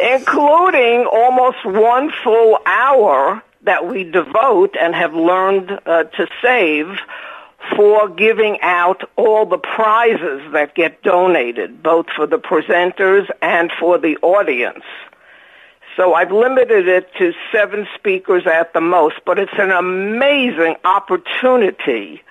including 0.14 1.04
almost 1.04 1.64
one 1.66 2.10
full 2.24 2.58
hour 2.66 3.42
that 3.62 3.86
we 3.86 4.04
devote 4.04 4.74
and 4.80 4.94
have 4.94 5.14
learned 5.14 5.70
uh, 5.86 6.04
to 6.04 6.26
save 6.42 6.86
for 7.76 8.08
giving 8.08 8.60
out 8.60 9.08
all 9.16 9.46
the 9.46 9.58
prizes 9.58 10.52
that 10.52 10.74
get 10.74 11.02
donated, 11.02 11.82
both 11.82 12.06
for 12.14 12.26
the 12.26 12.38
presenters 12.38 13.28
and 13.40 13.70
for 13.78 13.98
the 13.98 14.16
audience. 14.18 14.84
So 15.96 16.14
I've 16.14 16.32
limited 16.32 16.88
it 16.88 17.08
to 17.18 17.32
seven 17.52 17.86
speakers 17.94 18.46
at 18.46 18.72
the 18.72 18.80
most, 18.80 19.16
but 19.24 19.38
it's 19.38 19.52
an 19.58 19.70
amazing 19.70 20.76
opportunity 20.84 22.22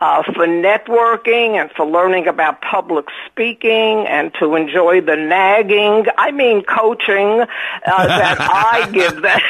uh, 0.00 0.22
for 0.22 0.46
networking 0.46 1.60
and 1.60 1.70
for 1.72 1.84
learning 1.84 2.28
about 2.28 2.60
public 2.60 3.06
speaking 3.26 4.06
and 4.06 4.32
to 4.34 4.54
enjoy 4.54 5.00
the 5.00 5.16
nagging, 5.16 6.06
I 6.16 6.30
mean 6.30 6.62
coaching, 6.62 7.40
uh, 7.40 7.46
that 8.06 8.36
I 8.40 8.88
give 8.92 9.14
them, 9.14 9.40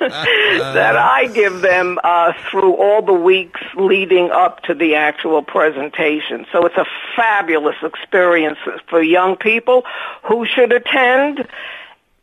that 0.74 0.96
I 0.96 1.28
give 1.28 1.60
them, 1.60 2.00
uh, 2.02 2.32
through 2.50 2.74
all 2.74 3.02
the 3.02 3.12
weeks 3.12 3.60
leading 3.76 4.32
up 4.32 4.62
to 4.64 4.74
the 4.74 4.96
actual 4.96 5.42
presentation. 5.42 6.44
So 6.50 6.66
it's 6.66 6.76
a 6.76 6.86
fabulous 7.14 7.76
experience 7.82 8.58
for 8.88 9.00
young 9.00 9.36
people 9.36 9.84
who 10.24 10.44
should 10.44 10.72
attend. 10.72 11.46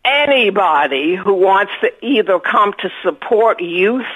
Anybody 0.04 1.16
who 1.16 1.36
wants 1.36 1.72
to 1.82 2.06
either 2.06 2.40
come 2.40 2.74
to 2.80 2.90
support 3.04 3.62
youth 3.62 4.08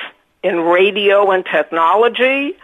in 0.43 0.59
radio 0.59 1.31
and 1.31 1.45
technology, 1.45 2.57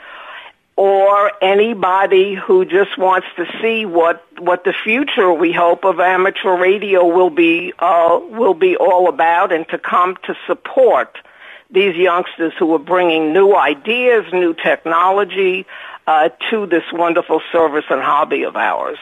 or 0.82 1.32
anybody 1.44 2.34
who 2.34 2.66
just 2.66 2.98
wants 2.98 3.28
to 3.36 3.46
see 3.62 3.86
what 3.86 4.26
what 4.40 4.64
the 4.64 4.74
future 4.74 5.32
we 5.32 5.54
hope 5.54 5.86
of 5.86 6.00
amateur 6.00 6.58
radio 6.58 7.06
will 7.06 7.30
be 7.30 7.72
uh, 7.78 8.20
will 8.32 8.56
be 8.56 8.76
all 8.78 9.08
about, 9.08 9.54
and 9.54 9.70
to 9.70 9.78
come 9.78 10.18
to 10.24 10.34
support 10.48 11.20
these 11.70 11.96
youngsters 11.96 12.52
who 12.58 12.74
are 12.74 12.80
bringing 12.80 13.32
new 13.32 13.56
ideas, 13.56 14.26
new 14.34 14.56
technology 14.56 15.68
uh, 16.08 16.30
to 16.50 16.66
this 16.66 16.84
wonderful 16.92 17.44
service 17.52 17.86
and 17.92 18.02
hobby 18.02 18.42
of 18.42 18.56
ours. 18.56 18.98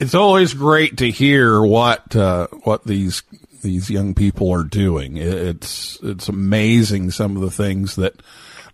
It's 0.00 0.16
always 0.16 0.52
great 0.52 0.96
to 0.96 1.12
hear 1.12 1.62
what 1.62 2.16
uh, 2.16 2.48
what 2.64 2.82
these 2.82 3.22
these 3.62 3.88
young 3.88 4.14
people 4.14 4.50
are 4.50 4.64
doing. 4.64 5.16
It's 5.16 5.96
it's 6.02 6.28
amazing 6.28 7.12
some 7.12 7.36
of 7.36 7.42
the 7.42 7.52
things 7.52 7.94
that 7.94 8.20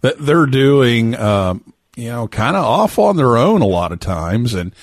that 0.00 0.18
they're 0.18 0.46
doing. 0.46 1.16
Um, 1.16 1.72
you 1.96 2.08
know, 2.08 2.28
kind 2.28 2.56
of 2.56 2.64
off 2.64 2.98
on 2.98 3.16
their 3.16 3.36
own 3.36 3.60
a 3.60 3.66
lot 3.66 3.92
of 3.92 4.00
times, 4.00 4.54
and 4.54 4.74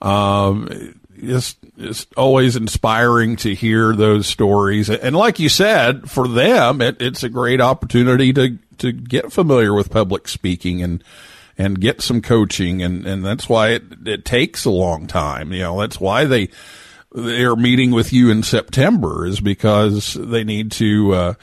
um, 0.00 0.68
it's 1.16 1.56
it's 1.76 2.06
always 2.16 2.56
inspiring 2.56 3.36
to 3.36 3.54
hear 3.54 3.94
those 3.94 4.26
stories. 4.26 4.88
And 4.88 5.14
like 5.14 5.38
you 5.38 5.48
said, 5.48 6.10
for 6.10 6.26
them, 6.28 6.80
it, 6.80 7.02
it's 7.02 7.22
a 7.22 7.28
great 7.28 7.60
opportunity 7.60 8.32
to 8.32 8.58
to 8.78 8.92
get 8.92 9.32
familiar 9.32 9.74
with 9.74 9.90
public 9.90 10.28
speaking 10.28 10.82
and 10.82 11.04
and 11.58 11.80
get 11.80 12.00
some 12.00 12.22
coaching 12.22 12.82
and, 12.82 13.06
and 13.06 13.24
that's 13.24 13.48
why 13.48 13.70
it, 13.70 13.82
it 14.06 14.24
takes 14.24 14.64
a 14.64 14.70
long 14.70 15.06
time. 15.06 15.52
You 15.52 15.60
know, 15.60 15.80
that's 15.80 16.00
why 16.00 16.24
they, 16.24 16.48
they're 17.12 17.56
meeting 17.56 17.90
with 17.90 18.12
you 18.12 18.30
in 18.30 18.42
September 18.42 19.26
is 19.26 19.40
because 19.40 20.14
they 20.14 20.44
need 20.44 20.72
to, 20.72 21.12
uh, 21.12 21.34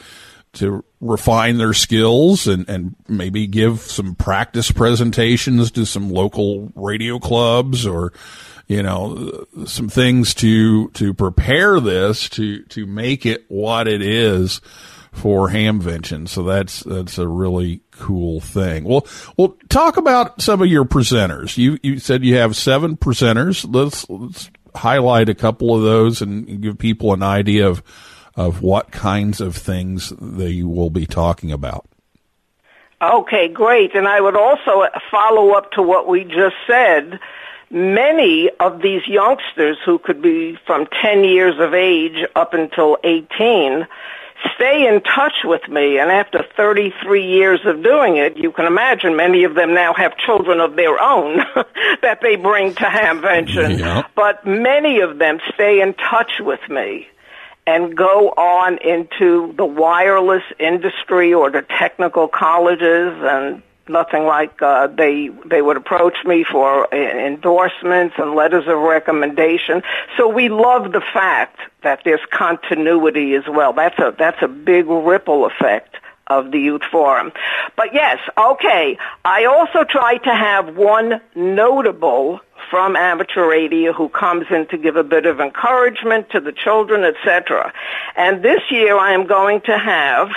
to 0.54 0.84
refine 1.00 1.58
their 1.58 1.74
skills 1.74 2.48
and, 2.48 2.68
and 2.68 2.96
maybe 3.08 3.48
give 3.48 3.82
some 3.82 4.16
practice 4.16 4.72
presentations 4.72 5.72
to 5.72 5.86
some 5.86 6.10
local 6.10 6.72
radio 6.76 7.20
clubs 7.20 7.86
or, 7.86 8.12
you 8.68 8.82
know, 8.82 9.46
some 9.66 9.90
things 9.90 10.34
to, 10.34 10.90
to 10.90 11.14
prepare 11.14 11.80
this 11.80 12.28
to, 12.30 12.64
to 12.64 12.86
make 12.86 13.26
it 13.26 13.46
what 13.48 13.88
it 13.88 14.02
is 14.02 14.60
for 15.12 15.50
Hamvention. 15.50 16.28
So 16.28 16.44
that's, 16.44 16.82
that's 16.82 17.18
a 17.18 17.28
really 17.28 17.82
cool 17.92 18.40
thing. 18.40 18.84
Well, 18.86 19.08
well, 19.38 19.56
talk 19.70 19.98
about 19.98 20.42
some 20.42 20.62
of 20.62 20.68
your 20.68 20.86
presenters. 20.86 21.58
You, 21.58 21.78
you 21.84 22.00
said 22.00 22.24
you 22.24 22.38
have 22.38 22.56
seven 22.56 22.98
presenters. 22.98 23.66
Let's, 23.72 24.10
let's 24.10 24.50
highlight 24.76 25.30
a 25.30 25.36
couple 25.36 25.76
of 25.76 25.84
those 25.84 26.22
and 26.22 26.62
give 26.62 26.78
people 26.78 27.14
an 27.14 27.24
idea 27.24 27.68
of, 27.68 27.84
of 28.40 28.62
what 28.62 28.90
kinds 28.90 29.42
of 29.42 29.54
things 29.54 30.14
they 30.18 30.64
will 30.64 30.90
be 30.90 31.06
talking 31.06 31.52
about. 31.52 31.86
Okay, 33.02 33.50
great. 33.50 33.94
And 33.96 34.08
I 34.08 34.22
would 34.22 34.38
also 34.38 34.86
follow 35.12 35.52
up 35.52 35.74
to 35.74 35.82
what 35.82 36.08
we 36.08 36.24
just 36.24 36.56
said. 36.66 37.20
Many 37.70 38.50
of 38.62 38.82
these 38.82 39.06
youngsters 39.08 39.78
who 39.86 40.00
could 40.00 40.22
be 40.22 40.58
from 40.66 40.88
10 41.02 41.26
years 41.26 41.56
of 41.60 41.74
age 41.74 42.26
up 42.34 42.54
until 42.54 42.98
18 43.04 43.86
stay 44.56 44.88
in 44.88 45.02
touch 45.02 45.44
with 45.44 45.68
me. 45.68 46.00
And 46.00 46.10
after 46.10 46.46
33 46.56 47.28
years 47.28 47.60
of 47.66 47.84
doing 47.84 48.16
it, 48.16 48.38
you 48.38 48.54
can 48.54 48.66
imagine 48.66 49.18
many 49.18 49.44
of 49.44 49.54
them 49.56 49.74
now 49.74 49.94
have 49.94 50.16
children 50.18 50.62
of 50.62 50.78
their 50.78 50.98
own 51.02 51.40
that 52.02 52.20
they 52.22 52.38
bring 52.38 52.74
to 52.76 52.86
Hamvention. 52.86 53.80
Yeah. 53.80 54.04
But 54.16 54.46
many 54.46 55.02
of 55.02 55.20
them 55.20 55.40
stay 55.54 55.82
in 55.82 55.94
touch 55.94 56.32
with 56.40 56.62
me 56.70 57.10
and 57.70 57.96
go 57.96 58.30
on 58.30 58.80
into 58.80 59.54
the 59.56 59.66
wireless 59.66 60.42
industry 60.60 61.36
or 61.36 61.52
the 61.52 61.62
technical 61.62 62.28
colleges 62.28 63.14
and 63.22 63.62
nothing 63.88 64.24
like 64.24 64.60
uh, 64.64 64.88
they 64.88 65.30
they 65.46 65.62
would 65.62 65.78
approach 65.78 66.16
me 66.26 66.44
for 66.44 66.92
endorsements 66.92 68.16
and 68.18 68.34
letters 68.34 68.66
of 68.68 68.78
recommendation. 68.80 69.84
So 70.18 70.28
we 70.28 70.50
love 70.50 70.92
the 70.92 71.02
fact 71.14 71.60
that 71.84 72.02
there's 72.06 72.26
continuity 72.32 73.36
as 73.36 73.44
well. 73.48 73.74
That's 73.74 74.00
a 74.00 74.16
that's 74.18 74.42
a 74.42 74.48
big 74.48 74.88
ripple 74.88 75.46
effect 75.46 75.96
of 76.26 76.52
the 76.52 76.60
youth 76.60 76.84
forum. 76.92 77.32
But 77.76 77.94
yes, 77.94 78.18
okay. 78.36 78.98
I 79.24 79.46
also 79.46 79.84
try 79.84 80.18
to 80.18 80.34
have 80.34 80.76
one 80.76 81.22
notable 81.36 82.40
from 82.70 82.96
amateur 82.96 83.50
radio 83.50 83.92
who 83.94 84.10
comes 84.10 84.46
in 84.52 84.68
to 84.68 84.78
give 84.78 84.96
a 84.96 85.04
bit 85.04 85.26
of 85.26 85.40
encouragement 85.40 86.30
to 86.32 86.40
the 86.40 86.52
children, 86.52 87.04
etc. 87.04 87.74
And 88.16 88.44
this 88.44 88.62
year 88.70 88.96
I 88.98 89.14
am 89.14 89.26
going 89.28 89.62
to 89.62 89.78
have 89.78 90.30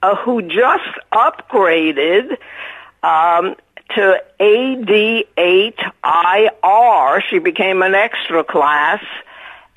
uh, 0.00 0.16
who 0.16 0.40
just 0.40 0.88
upgraded 1.12 2.38
um, 3.02 3.54
to 3.94 4.22
AD8IR. 4.40 7.22
She 7.28 7.38
became 7.38 7.82
an 7.82 7.94
extra 7.94 8.44
class. 8.44 9.04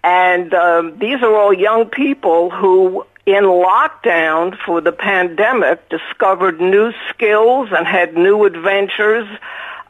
And 0.01 0.53
um, 0.53 0.97
these 0.97 1.21
are 1.21 1.35
all 1.35 1.53
young 1.53 1.87
people 1.87 2.51
who, 2.51 3.05
in 3.25 3.43
lockdown 3.43 4.57
for 4.65 4.79
the 4.79 4.93
pandemic, 4.93 5.89
discovered 5.89 6.61
new 6.61 6.93
skills 7.09 7.67
and 7.73 7.85
had 7.85 8.15
new 8.15 8.45
adventures 8.45 9.27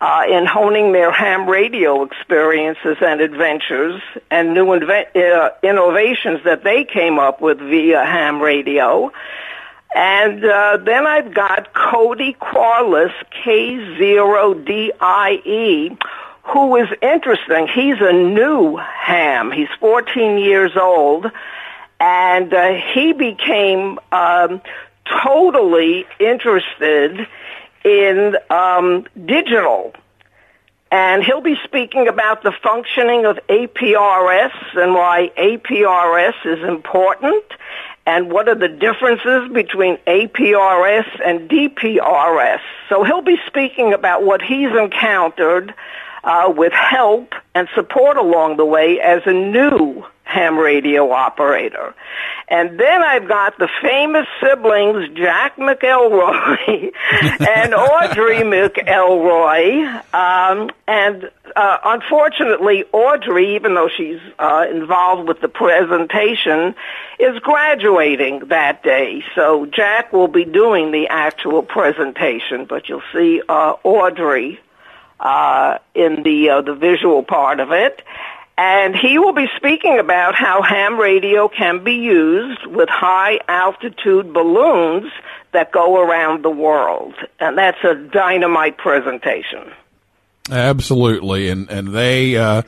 uh, 0.02 0.24
in 0.28 0.46
honing 0.48 0.92
their 0.94 1.12
ham 1.12 1.48
radio 1.48 2.02
experiences 2.04 2.98
and 3.02 3.22
adventures 3.22 4.02
and 4.32 4.56
new 4.56 4.66
inve- 4.66 5.16
uh, 5.16 5.52
innovations 5.62 6.44
that 6.44 6.64
they 6.64 6.84
came 6.84 7.20
up 7.20 7.40
with 7.40 7.60
via 7.60 8.04
ham 8.04 8.42
radio. 8.42 9.12
And 9.94 10.44
uh, 10.44 10.78
then 10.78 11.06
I've 11.06 11.36
got 11.36 11.72
Cody 11.74 12.34
Corliss, 12.34 13.12
K0DIE, 13.46 14.92
who 16.44 16.76
is 16.78 16.88
interesting. 17.02 17.68
He's 17.68 18.02
a 18.02 18.12
new 18.12 18.78
ham. 18.78 19.52
He's 19.52 19.70
14 19.80 20.40
years 20.40 20.72
old, 20.76 21.30
and 22.00 22.52
uh, 22.52 22.74
he 22.94 23.14
became 23.14 24.00
um, 24.12 24.62
totally 25.24 26.08
interested 26.20 27.28
in 27.84 28.38
um, 28.50 29.06
digital 29.26 29.94
And 30.92 31.24
he'll 31.24 31.42
be 31.42 31.56
speaking 31.64 32.10
about 32.10 32.44
the 32.44 32.52
functioning 32.52 33.26
of 33.26 33.40
APRS 33.48 34.52
and 34.76 34.94
why 34.94 35.32
APRS 35.38 36.46
is 36.46 36.64
important 36.68 37.46
and 38.06 38.30
what 38.30 38.50
are 38.50 38.56
the 38.56 38.68
differences 38.68 39.50
between 39.54 39.98
APRS 40.06 41.08
and 41.26 41.50
DPRS. 41.50 42.60
So 42.90 43.04
he'll 43.06 43.22
be 43.22 43.38
speaking 43.48 43.94
about 43.94 44.24
what 44.24 44.42
he's 44.42 44.72
encountered 44.76 45.74
uh, 46.26 46.54
with 46.56 46.74
help 46.74 47.36
and 47.56 47.70
support 47.74 48.18
along 48.18 48.58
the 48.58 48.66
way 48.66 49.00
as 49.00 49.22
a 49.26 49.34
new 49.34 50.06
ham 50.32 50.58
radio 50.58 51.12
operator. 51.12 51.94
And 52.48 52.80
then 52.80 53.04
I've 53.04 53.28
got 53.28 53.58
the 53.58 53.70
famous 53.82 54.28
siblings 54.42 55.18
Jack 55.18 55.58
McElroy 55.58 56.92
and 57.40 57.74
Audrey 57.74 58.38
McElroy. 58.38 60.14
Um, 60.14 60.70
and 60.88 61.30
uh, 61.56 61.78
unfortunately, 61.84 62.86
Audrey, 62.92 63.56
even 63.56 63.74
though 63.74 63.90
she's 63.90 64.20
uh, 64.40 64.66
involved 64.70 65.28
with 65.28 65.42
the 65.42 65.48
presentation, 65.50 66.76
is 67.20 67.40
graduating 67.40 68.48
that 68.48 68.84
day. 68.84 69.24
So 69.36 69.66
Jack 69.66 70.14
will 70.14 70.28
be 70.28 70.46
doing 70.46 70.92
the 70.92 71.08
actual 71.08 71.64
presentation, 71.64 72.66
but 72.66 72.90
you'll 72.90 73.04
see 73.14 73.42
uh, 73.48 73.76
Audrey 73.84 74.60
uh, 75.22 75.78
in 75.94 76.24
the 76.24 76.50
uh, 76.50 76.62
the 76.62 76.74
visual 76.74 77.24
part 77.24 77.60
of 77.60 77.72
it. 77.72 78.02
And 78.58 78.96
he 78.96 79.18
will 79.18 79.34
be 79.34 79.48
speaking 79.56 79.98
about 80.00 80.36
how 80.36 80.62
ham 80.62 81.00
radio 81.00 81.48
can 81.48 81.84
be 81.84 81.94
used 81.94 82.66
with 82.68 82.90
high 82.90 83.40
altitude 83.48 84.34
balloons 84.34 85.12
that 85.52 85.72
go 85.72 86.00
around 86.00 86.44
the 86.44 86.50
world. 86.50 87.14
And 87.40 87.58
that's 87.58 87.84
a 87.84 87.96
dynamite 87.96 88.78
presentation. 88.78 89.72
Absolutely, 90.50 91.50
and 91.50 91.70
and 91.70 91.94
they 91.94 92.36
uh, 92.36 92.64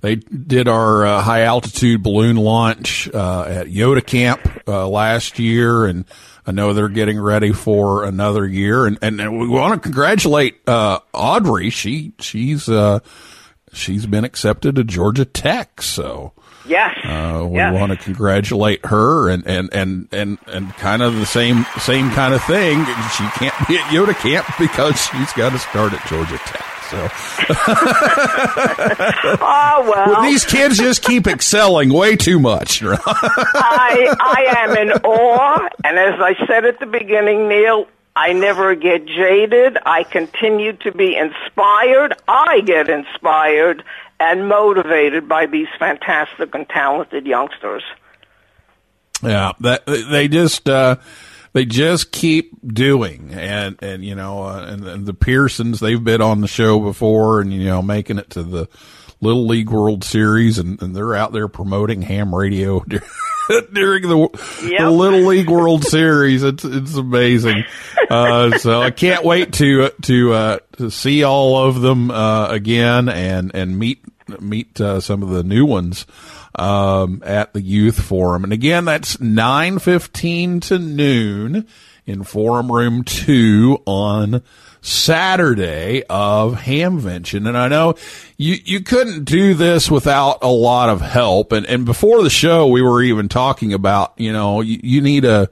they 0.00 0.14
did 0.16 0.68
our 0.68 1.04
uh, 1.04 1.22
high 1.22 1.42
altitude 1.42 2.02
balloon 2.02 2.36
launch 2.36 3.08
uh, 3.12 3.44
at 3.48 3.66
YOTA 3.66 4.06
Camp 4.06 4.40
uh, 4.68 4.86
last 4.88 5.38
year, 5.38 5.86
and 5.86 6.04
I 6.46 6.52
know 6.52 6.72
they're 6.72 6.88
getting 6.88 7.20
ready 7.20 7.52
for 7.52 8.04
another 8.04 8.46
year. 8.46 8.86
And 8.86 8.98
and, 9.02 9.20
and 9.20 9.38
we 9.38 9.48
want 9.48 9.74
to 9.74 9.80
congratulate 9.80 10.60
uh, 10.68 11.00
Audrey. 11.12 11.70
She 11.70 12.12
she's 12.20 12.68
uh, 12.68 13.00
she's 13.76 14.06
been 14.06 14.24
accepted 14.24 14.76
to 14.76 14.84
Georgia 14.84 15.24
Tech, 15.24 15.82
so. 15.82 16.32
Yes. 16.66 16.96
Uh, 17.04 17.46
we 17.48 17.58
yes. 17.58 17.72
want 17.72 17.92
to 17.92 17.98
congratulate 17.98 18.84
her 18.86 19.28
and, 19.28 19.46
and, 19.46 19.72
and, 19.72 20.08
and, 20.10 20.38
and 20.46 20.72
kind 20.74 21.00
of 21.00 21.14
the 21.14 21.26
same, 21.26 21.64
same 21.78 22.10
kind 22.10 22.34
of 22.34 22.42
thing. 22.42 22.84
She 23.16 23.24
can't 23.38 23.68
be 23.68 23.76
at 23.78 23.84
YOTA 23.92 24.14
camp 24.16 24.46
because 24.58 25.00
she's 25.00 25.32
got 25.34 25.52
to 25.52 25.58
start 25.58 25.92
at 25.92 26.04
Georgia 26.08 26.38
Tech. 26.38 26.76
So 26.90 27.08
oh 29.40 29.86
well. 29.90 30.06
Well, 30.06 30.22
these 30.22 30.44
kids 30.44 30.78
just 30.78 31.02
keep 31.02 31.26
excelling 31.26 31.92
way 31.92 32.14
too 32.14 32.38
much. 32.38 32.80
I 32.84 34.14
I 34.20 34.44
am 34.58 34.76
in 34.76 34.92
awe, 34.92 35.68
and 35.82 35.98
as 35.98 36.20
I 36.20 36.34
said 36.46 36.64
at 36.64 36.78
the 36.78 36.86
beginning, 36.86 37.48
Neil, 37.48 37.88
I 38.16 38.32
never 38.32 38.74
get 38.74 39.04
jaded. 39.04 39.76
I 39.84 40.02
continue 40.02 40.72
to 40.78 40.90
be 40.90 41.14
inspired. 41.14 42.14
I 42.26 42.62
get 42.62 42.88
inspired 42.88 43.84
and 44.18 44.48
motivated 44.48 45.28
by 45.28 45.44
these 45.44 45.68
fantastic 45.78 46.54
and 46.54 46.66
talented 46.66 47.26
youngsters. 47.26 47.82
Yeah, 49.22 49.52
that 49.60 49.84
they 49.86 50.28
just 50.28 50.66
uh, 50.66 50.96
they 51.52 51.66
just 51.66 52.10
keep 52.10 52.52
doing, 52.66 53.32
and 53.32 53.78
and 53.82 54.02
you 54.02 54.14
know, 54.14 54.44
uh, 54.44 54.64
and, 54.66 54.86
and 54.86 55.06
the 55.06 55.14
Pearsons 55.14 55.80
they've 55.80 56.02
been 56.02 56.22
on 56.22 56.40
the 56.40 56.48
show 56.48 56.80
before, 56.80 57.40
and 57.40 57.52
you 57.52 57.64
know, 57.64 57.82
making 57.82 58.18
it 58.18 58.30
to 58.30 58.42
the 58.42 58.66
Little 59.20 59.46
League 59.46 59.70
World 59.70 60.04
Series, 60.04 60.58
and, 60.58 60.80
and 60.80 60.96
they're 60.96 61.14
out 61.14 61.32
there 61.32 61.48
promoting 61.48 62.00
ham 62.00 62.34
radio 62.34 62.82
during 63.72 64.02
the, 64.08 64.28
Yep. 64.68 64.78
the 64.80 64.90
Little 64.90 65.26
League 65.26 65.48
World 65.50 65.84
Series. 65.84 66.42
It's 66.42 66.64
it's 66.64 66.96
amazing. 66.96 67.64
Uh, 68.10 68.56
so 68.58 68.80
I 68.80 68.90
can't 68.90 69.24
wait 69.24 69.52
to 69.54 69.90
to 70.02 70.32
uh, 70.32 70.58
to 70.78 70.90
see 70.90 71.22
all 71.24 71.56
of 71.68 71.80
them 71.80 72.10
uh, 72.10 72.48
again 72.48 73.08
and 73.08 73.54
and 73.54 73.78
meet 73.78 74.04
meet 74.40 74.80
uh, 74.80 75.00
some 75.00 75.22
of 75.22 75.30
the 75.30 75.42
new 75.42 75.64
ones 75.66 76.06
um, 76.58 77.22
at 77.24 77.52
the 77.52 77.60
youth 77.62 78.00
forum. 78.02 78.44
And 78.44 78.52
again, 78.52 78.84
that's 78.84 79.20
nine 79.20 79.78
fifteen 79.78 80.60
to 80.60 80.78
noon 80.78 81.66
in 82.06 82.22
Forum 82.24 82.70
Room 82.70 83.02
Two 83.04 83.82
on 83.86 84.42
Saturday 84.86 86.04
of 86.08 86.54
Hamvention. 86.54 87.48
And 87.48 87.58
I 87.58 87.66
know 87.66 87.96
you, 88.36 88.56
you 88.64 88.80
couldn't 88.80 89.24
do 89.24 89.54
this 89.54 89.90
without 89.90 90.38
a 90.42 90.48
lot 90.48 90.90
of 90.90 91.00
help. 91.00 91.50
And, 91.50 91.66
and 91.66 91.84
before 91.84 92.22
the 92.22 92.30
show, 92.30 92.68
we 92.68 92.82
were 92.82 93.02
even 93.02 93.28
talking 93.28 93.72
about, 93.72 94.14
you 94.16 94.32
know, 94.32 94.60
you, 94.60 94.78
you 94.82 95.00
need 95.00 95.24
a, 95.24 95.50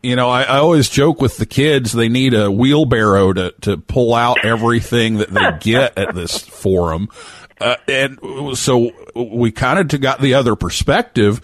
you 0.00 0.14
know, 0.14 0.30
I, 0.30 0.42
I 0.42 0.58
always 0.58 0.88
joke 0.88 1.20
with 1.20 1.38
the 1.38 1.46
kids, 1.46 1.92
they 1.92 2.08
need 2.08 2.34
a 2.34 2.48
wheelbarrow 2.48 3.32
to, 3.32 3.54
to 3.62 3.78
pull 3.78 4.14
out 4.14 4.44
everything 4.44 5.16
that 5.16 5.30
they 5.30 5.58
get 5.60 5.98
at 5.98 6.14
this 6.14 6.38
forum. 6.38 7.08
Uh, 7.60 7.76
and 7.88 8.56
so 8.56 8.92
we 9.16 9.50
kind 9.50 9.92
of 9.92 10.00
got 10.00 10.20
the 10.20 10.34
other 10.34 10.54
perspective. 10.54 11.40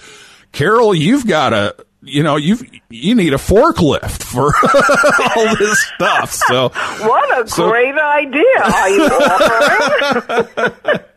Carol, 0.53 0.95
you've 0.95 1.27
got 1.27 1.53
a, 1.53 1.75
you 2.03 2.23
know, 2.23 2.37
you've, 2.37 2.63
you 2.91 3.15
need 3.15 3.33
a 3.33 3.37
forklift 3.39 4.23
for 4.23 4.47
all 5.37 5.57
this 5.57 5.81
stuff. 5.95 6.33
So 6.33 6.69
What 7.07 7.45
a 7.45 7.49
So- 7.49 7.71
great 7.71 7.97
idea! 7.97 8.43
You? 8.89 9.09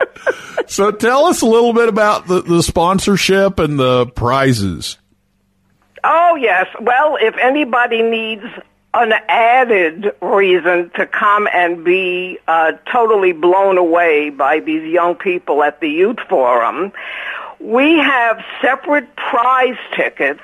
So 0.67 0.89
tell 0.91 1.25
us 1.25 1.41
a 1.41 1.45
little 1.45 1.73
bit 1.73 1.89
about 1.89 2.27
the, 2.27 2.41
the 2.41 2.63
sponsorship 2.63 3.59
and 3.59 3.77
the 3.79 4.07
prizes. 4.07 4.97
Oh, 6.03 6.35
yes. 6.35 6.65
Well, 6.81 7.17
if 7.21 7.35
anybody 7.37 8.01
needs 8.01 8.43
an 8.93 9.13
added 9.29 10.11
reason 10.21 10.89
to 10.95 11.05
come 11.05 11.47
and 11.53 11.83
be 11.85 12.39
uh, 12.47 12.71
totally 12.91 13.31
blown 13.31 13.77
away 13.77 14.31
by 14.31 14.59
these 14.59 14.83
young 14.91 15.13
people 15.15 15.61
at 15.61 15.81
the 15.81 15.89
Youth 15.89 16.19
Forum, 16.29 16.91
we 17.59 17.97
have 17.99 18.43
separate 18.61 19.15
prize 19.15 19.77
tickets. 19.95 20.41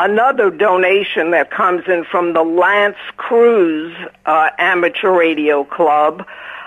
Another 0.00 0.48
donation 0.48 1.32
that 1.32 1.50
comes 1.50 1.82
in 1.88 2.04
from 2.04 2.32
the 2.32 2.44
Lance 2.44 2.94
Cruz 3.16 3.92
uh, 4.26 4.50
Amateur 4.56 5.10
Radio 5.10 5.64
Club. 5.64 6.24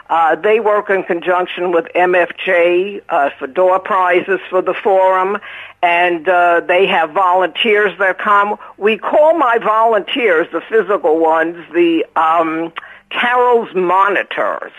Uh, 0.10 0.36
they 0.36 0.60
work 0.60 0.89
in 0.89 1.04
conjunction 1.04 1.72
with 1.72 1.86
MFJ 1.96 3.02
uh, 3.08 3.30
for 3.39 3.48
door 3.48 3.80
prizes 3.80 4.41
for 4.50 4.62
the 4.62 4.74
forum, 4.74 5.38
and 5.82 6.28
uh, 6.28 6.60
they 6.67 6.86
have 6.88 7.12
volunteers 7.12 7.98
that 8.00 8.20
come. 8.20 8.58
We 8.78 8.98
call 8.98 9.38
my 9.38 9.60
volunteers, 9.60 10.48
the 10.52 10.60
physical 10.70 11.17
ones, 11.17 11.56
the 11.74 12.06
um, 12.17 12.74
Carol's 13.12 13.74
monitors. 13.74 14.74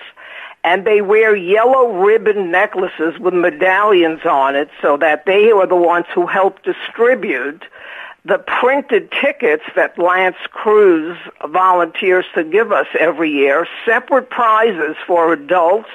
And 0.62 0.86
they 0.86 1.00
wear 1.00 1.34
yellow 1.34 1.90
ribbon 2.02 2.50
necklaces 2.50 3.18
with 3.18 3.32
medallions 3.32 4.26
on 4.26 4.56
it 4.56 4.68
so 4.82 4.98
that 4.98 5.24
they 5.24 5.50
are 5.50 5.66
the 5.66 5.74
ones 5.74 6.04
who 6.14 6.26
help 6.26 6.62
distribute 6.62 7.64
the 8.24 8.38
printed 8.38 9.10
tickets 9.20 9.64
that 9.74 9.98
Lance 9.98 10.36
Cruz 10.50 11.16
volunteers 11.46 12.24
to 12.34 12.44
give 12.44 12.70
us 12.70 12.86
every 12.98 13.30
year, 13.30 13.66
separate 13.84 14.30
prizes 14.30 14.96
for 15.06 15.32
adults 15.32 15.90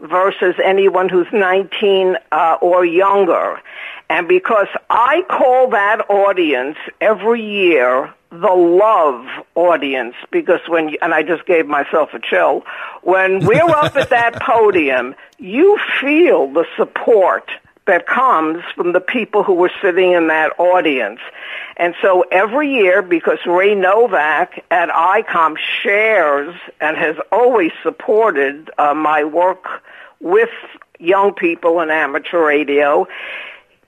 versus 0.00 0.54
anyone 0.62 1.08
who's 1.08 1.26
19 1.32 2.16
uh, 2.32 2.56
or 2.60 2.84
younger. 2.84 3.60
And 4.08 4.28
because 4.28 4.68
I 4.88 5.22
call 5.28 5.70
that 5.70 6.08
audience 6.08 6.76
every 7.00 7.42
year 7.42 8.12
the 8.30 8.52
love 8.52 9.24
audience, 9.54 10.14
because 10.30 10.60
when, 10.68 10.90
you, 10.90 10.98
and 11.00 11.14
I 11.14 11.22
just 11.22 11.46
gave 11.46 11.66
myself 11.66 12.10
a 12.12 12.20
chill, 12.20 12.64
when 13.02 13.44
we're 13.46 13.70
up 13.70 13.96
at 13.96 14.10
that 14.10 14.34
podium, 14.42 15.14
you 15.38 15.78
feel 16.00 16.52
the 16.52 16.66
support 16.76 17.50
that 17.86 18.06
comes 18.06 18.62
from 18.74 18.92
the 18.92 19.00
people 19.00 19.42
who 19.42 19.54
were 19.54 19.70
sitting 19.80 20.12
in 20.12 20.28
that 20.28 20.52
audience. 20.58 21.20
And 21.76 21.94
so 22.02 22.24
every 22.32 22.72
year, 22.72 23.02
because 23.02 23.38
Ray 23.46 23.74
Novak 23.74 24.64
at 24.70 24.88
ICOM 24.88 25.56
shares 25.82 26.54
and 26.80 26.96
has 26.96 27.16
always 27.30 27.72
supported 27.82 28.70
uh, 28.78 28.94
my 28.94 29.24
work 29.24 29.82
with 30.20 30.50
young 30.98 31.32
people 31.34 31.80
in 31.80 31.90
amateur 31.90 32.44
radio, 32.44 33.06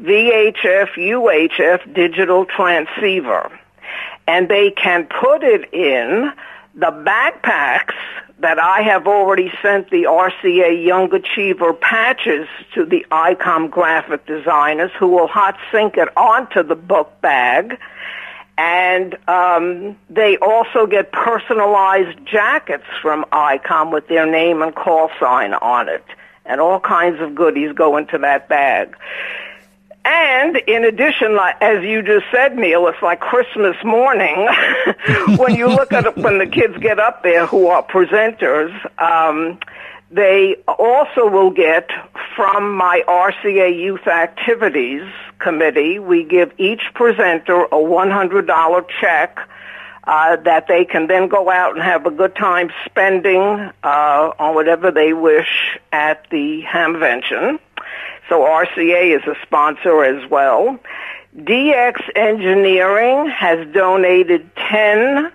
VHF 0.00 0.88
UHF 0.94 1.92
digital 1.92 2.44
transceiver. 2.44 3.50
And 4.28 4.48
they 4.48 4.70
can 4.70 5.06
put 5.06 5.42
it 5.42 5.74
in 5.74 6.30
the 6.76 6.92
backpacks 6.92 7.94
that 8.40 8.58
I 8.58 8.82
have 8.82 9.06
already 9.06 9.52
sent 9.62 9.90
the 9.90 10.04
RCA 10.04 10.84
Young 10.84 11.12
Achiever 11.12 11.74
patches 11.74 12.48
to 12.74 12.84
the 12.84 13.06
ICOM 13.10 13.70
graphic 13.70 14.26
designers 14.26 14.90
who 14.98 15.08
will 15.08 15.26
hot 15.26 15.58
sync 15.70 15.96
it 15.96 16.08
onto 16.16 16.62
the 16.62 16.74
book 16.74 17.20
bag. 17.20 17.78
And 18.56 19.16
um, 19.28 19.96
they 20.08 20.36
also 20.38 20.86
get 20.86 21.12
personalized 21.12 22.18
jackets 22.26 22.84
from 23.00 23.24
ICOM 23.32 23.92
with 23.92 24.08
their 24.08 24.26
name 24.26 24.62
and 24.62 24.74
call 24.74 25.10
sign 25.18 25.54
on 25.54 25.88
it. 25.88 26.04
And 26.46 26.60
all 26.60 26.80
kinds 26.80 27.20
of 27.20 27.34
goodies 27.34 27.72
go 27.72 27.96
into 27.96 28.18
that 28.18 28.48
bag. 28.48 28.96
And 30.04 30.56
in 30.56 30.84
addition, 30.84 31.36
like, 31.36 31.56
as 31.60 31.84
you 31.84 32.02
just 32.02 32.26
said, 32.32 32.56
Neil, 32.56 32.86
it's 32.88 33.02
like 33.02 33.20
Christmas 33.20 33.76
morning 33.84 34.48
when 35.36 35.54
you 35.54 35.68
look 35.68 35.92
at 35.92 36.06
it, 36.06 36.16
when 36.16 36.38
the 36.38 36.46
kids 36.46 36.76
get 36.78 36.98
up 36.98 37.22
there 37.22 37.46
who 37.46 37.66
are 37.66 37.82
presenters. 37.82 38.72
Um, 39.00 39.58
they 40.10 40.56
also 40.66 41.28
will 41.28 41.50
get 41.50 41.88
from 42.34 42.74
my 42.74 43.02
RCA 43.06 43.78
Youth 43.78 44.06
Activities 44.06 45.06
Committee, 45.38 45.98
we 45.98 46.24
give 46.24 46.52
each 46.58 46.82
presenter 46.94 47.64
a 47.64 47.68
$100 47.70 48.86
check 49.00 49.38
uh, 50.04 50.36
that 50.36 50.66
they 50.68 50.84
can 50.84 51.06
then 51.06 51.28
go 51.28 51.50
out 51.50 51.74
and 51.74 51.82
have 51.82 52.06
a 52.06 52.10
good 52.10 52.34
time 52.34 52.70
spending 52.86 53.70
uh, 53.82 54.32
on 54.38 54.54
whatever 54.54 54.90
they 54.90 55.12
wish 55.12 55.78
at 55.92 56.26
the 56.30 56.62
Hamvention. 56.62 57.58
So 58.30 58.42
RCA 58.42 59.18
is 59.18 59.26
a 59.26 59.34
sponsor 59.42 60.04
as 60.04 60.30
well. 60.30 60.78
DX 61.36 62.00
Engineering 62.14 63.28
has 63.28 63.66
donated 63.74 64.48
10 64.56 65.32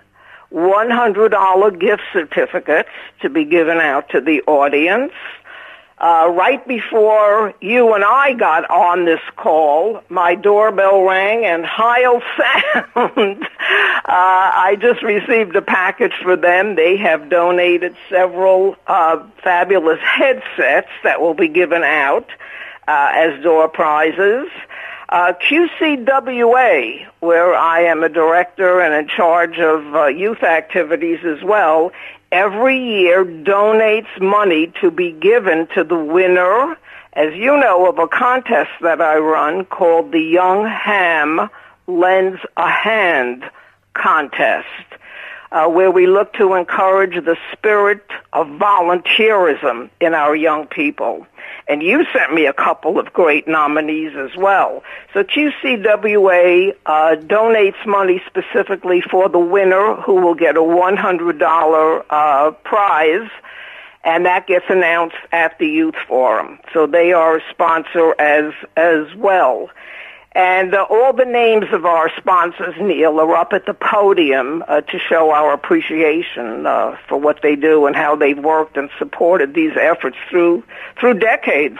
$100 0.52 1.80
gift 1.80 2.02
certificates 2.12 2.88
to 3.20 3.28
be 3.28 3.44
given 3.44 3.78
out 3.78 4.08
to 4.10 4.20
the 4.20 4.40
audience. 4.42 5.12
Uh, 5.98 6.30
right 6.34 6.66
before 6.68 7.52
you 7.60 7.94
and 7.94 8.04
I 8.04 8.32
got 8.34 8.68
on 8.70 9.06
this 9.06 9.20
call, 9.36 10.02
my 10.08 10.34
doorbell 10.34 11.02
rang 11.02 11.44
and 11.44 11.64
Heil 11.66 12.22
Sound. 12.38 13.42
uh, 13.44 13.46
I 14.06 14.76
just 14.80 15.02
received 15.02 15.56
a 15.56 15.62
package 15.62 16.14
for 16.22 16.36
them. 16.36 16.76
They 16.76 16.96
have 16.98 17.28
donated 17.28 17.96
several 18.08 18.76
uh, 18.86 19.26
fabulous 19.42 20.00
headsets 20.00 20.90
that 21.02 21.20
will 21.20 21.34
be 21.34 21.48
given 21.48 21.82
out 21.82 22.28
uh, 22.88 23.10
as 23.14 23.42
door 23.42 23.68
prizes. 23.68 24.48
Uh, 25.08 25.32
QCWA, 25.34 27.06
where 27.20 27.54
I 27.54 27.82
am 27.82 28.02
a 28.02 28.08
director 28.08 28.80
and 28.80 28.92
in 28.92 29.08
charge 29.08 29.58
of 29.58 29.94
uh, 29.94 30.06
youth 30.06 30.42
activities 30.42 31.20
as 31.24 31.42
well, 31.44 31.92
every 32.32 32.78
year 32.78 33.24
donates 33.24 34.20
money 34.20 34.72
to 34.80 34.90
be 34.90 35.12
given 35.12 35.68
to 35.74 35.84
the 35.84 35.98
winner, 35.98 36.76
as 37.12 37.34
you 37.34 37.56
know, 37.56 37.88
of 37.88 37.98
a 37.98 38.08
contest 38.08 38.70
that 38.82 39.00
I 39.00 39.16
run 39.18 39.64
called 39.64 40.10
the 40.10 40.20
Young 40.20 40.66
Ham 40.66 41.48
Lends 41.86 42.40
a 42.56 42.68
Hand 42.68 43.44
contest, 43.94 44.66
uh, 45.52 45.68
where 45.68 45.90
we 45.90 46.06
look 46.06 46.32
to 46.34 46.54
encourage 46.54 47.24
the 47.24 47.36
spirit 47.52 48.04
of 48.32 48.46
volunteerism 48.46 49.90
in 50.00 50.14
our 50.14 50.34
young 50.34 50.66
people. 50.66 51.26
And 51.68 51.82
you 51.82 52.04
sent 52.12 52.32
me 52.32 52.46
a 52.46 52.52
couple 52.52 52.98
of 52.98 53.12
great 53.12 53.48
nominees 53.48 54.12
as 54.16 54.36
well. 54.36 54.82
So 55.12 55.24
QCWA 55.24 56.74
uh, 56.86 57.16
donates 57.16 57.86
money 57.86 58.22
specifically 58.26 59.00
for 59.00 59.28
the 59.28 59.38
winner 59.38 59.94
who 59.96 60.14
will 60.14 60.34
get 60.34 60.56
a 60.56 60.60
$100 60.60 62.04
uh, 62.10 62.50
prize 62.64 63.30
and 64.06 64.24
that 64.24 64.46
gets 64.46 64.64
announced 64.68 65.16
at 65.32 65.58
the 65.58 65.66
youth 65.66 65.96
forum. 66.06 66.60
So 66.72 66.86
they 66.86 67.12
are 67.12 67.38
a 67.38 67.40
sponsor 67.50 68.14
as 68.20 68.54
as 68.76 69.12
well. 69.16 69.68
And 70.36 70.74
uh, 70.74 70.86
all 70.90 71.14
the 71.14 71.24
names 71.24 71.64
of 71.72 71.86
our 71.86 72.10
sponsors, 72.18 72.74
Neil, 72.78 73.18
are 73.20 73.36
up 73.36 73.54
at 73.54 73.64
the 73.64 73.72
podium 73.72 74.62
uh, 74.68 74.82
to 74.82 74.98
show 74.98 75.30
our 75.30 75.54
appreciation 75.54 76.66
uh, 76.66 76.98
for 77.08 77.16
what 77.16 77.40
they 77.40 77.56
do 77.56 77.86
and 77.86 77.96
how 77.96 78.16
they've 78.16 78.38
worked 78.38 78.76
and 78.76 78.90
supported 78.98 79.54
these 79.54 79.72
efforts 79.80 80.18
through 80.28 80.62
through 81.00 81.20
decades. 81.20 81.78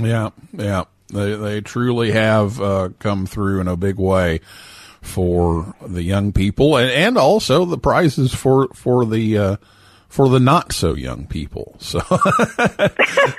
Yeah, 0.00 0.30
yeah, 0.54 0.84
they 1.12 1.36
they 1.36 1.60
truly 1.60 2.12
have 2.12 2.58
uh, 2.62 2.88
come 2.98 3.26
through 3.26 3.60
in 3.60 3.68
a 3.68 3.76
big 3.76 3.96
way 3.96 4.40
for 5.02 5.74
the 5.86 6.02
young 6.02 6.32
people, 6.32 6.78
and 6.78 6.90
and 6.90 7.18
also 7.18 7.66
the 7.66 7.78
prizes 7.78 8.32
for 8.32 8.68
for 8.72 9.04
the. 9.04 9.36
Uh, 9.38 9.56
for 10.08 10.28
the 10.28 10.38
not 10.38 10.72
so 10.72 10.94
young 10.94 11.26
people, 11.26 11.74
so 11.80 11.98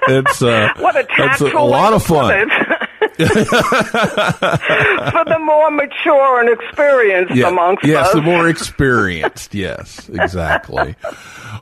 it's 0.09 0.41
uh, 0.41 0.73
What 0.77 0.97
a 0.97 1.07
that's 1.17 1.39
a, 1.39 1.45
a 1.55 1.63
lot 1.63 1.93
of 1.93 2.03
fun. 2.03 2.49
for 5.11 5.23
the 5.25 5.37
more 5.39 5.71
mature 5.71 6.39
and 6.41 6.49
experienced 6.49 7.33
Yeah, 7.35 7.47
amongst 7.49 7.83
yes, 7.85 8.07
us. 8.07 8.07
Yes, 8.07 8.13
the 8.15 8.21
more 8.21 8.47
experienced. 8.49 9.53
yes, 9.55 10.09
exactly. 10.09 10.95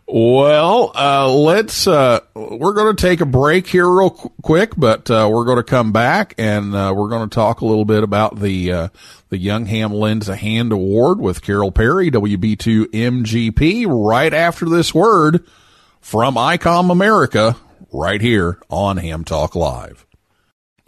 Well, 0.07 0.91
uh, 0.95 1.31
let's. 1.31 1.87
Uh, 1.87 2.19
we're 2.33 2.73
going 2.73 2.95
to 2.95 3.01
take 3.01 3.21
a 3.21 3.25
break 3.25 3.67
here 3.67 3.87
real 3.89 4.09
qu- 4.11 4.31
quick, 4.41 4.73
but 4.75 5.09
uh, 5.11 5.29
we're 5.31 5.45
going 5.45 5.57
to 5.57 5.63
come 5.63 5.91
back 5.91 6.33
and 6.37 6.75
uh, 6.75 6.93
we're 6.95 7.09
going 7.09 7.29
to 7.29 7.33
talk 7.33 7.61
a 7.61 7.65
little 7.65 7.85
bit 7.85 8.03
about 8.03 8.39
the 8.39 8.71
uh, 8.71 8.87
the 9.29 9.37
Young 9.37 9.65
Ham 9.67 9.93
Lends 9.93 10.29
a 10.29 10.35
Hand 10.35 10.71
Award 10.71 11.19
with 11.19 11.41
Carol 11.41 11.71
Perry, 11.71 12.09
WB2 12.11 12.85
MGP. 12.87 13.85
Right 13.87 14.33
after 14.33 14.65
this 14.67 14.93
word 14.93 15.45
from 16.01 16.35
ICOM 16.35 16.91
America, 16.91 17.55
right 17.91 18.21
here 18.21 18.59
on 18.69 18.97
Ham 18.97 19.23
Talk 19.23 19.55
Live. 19.55 20.05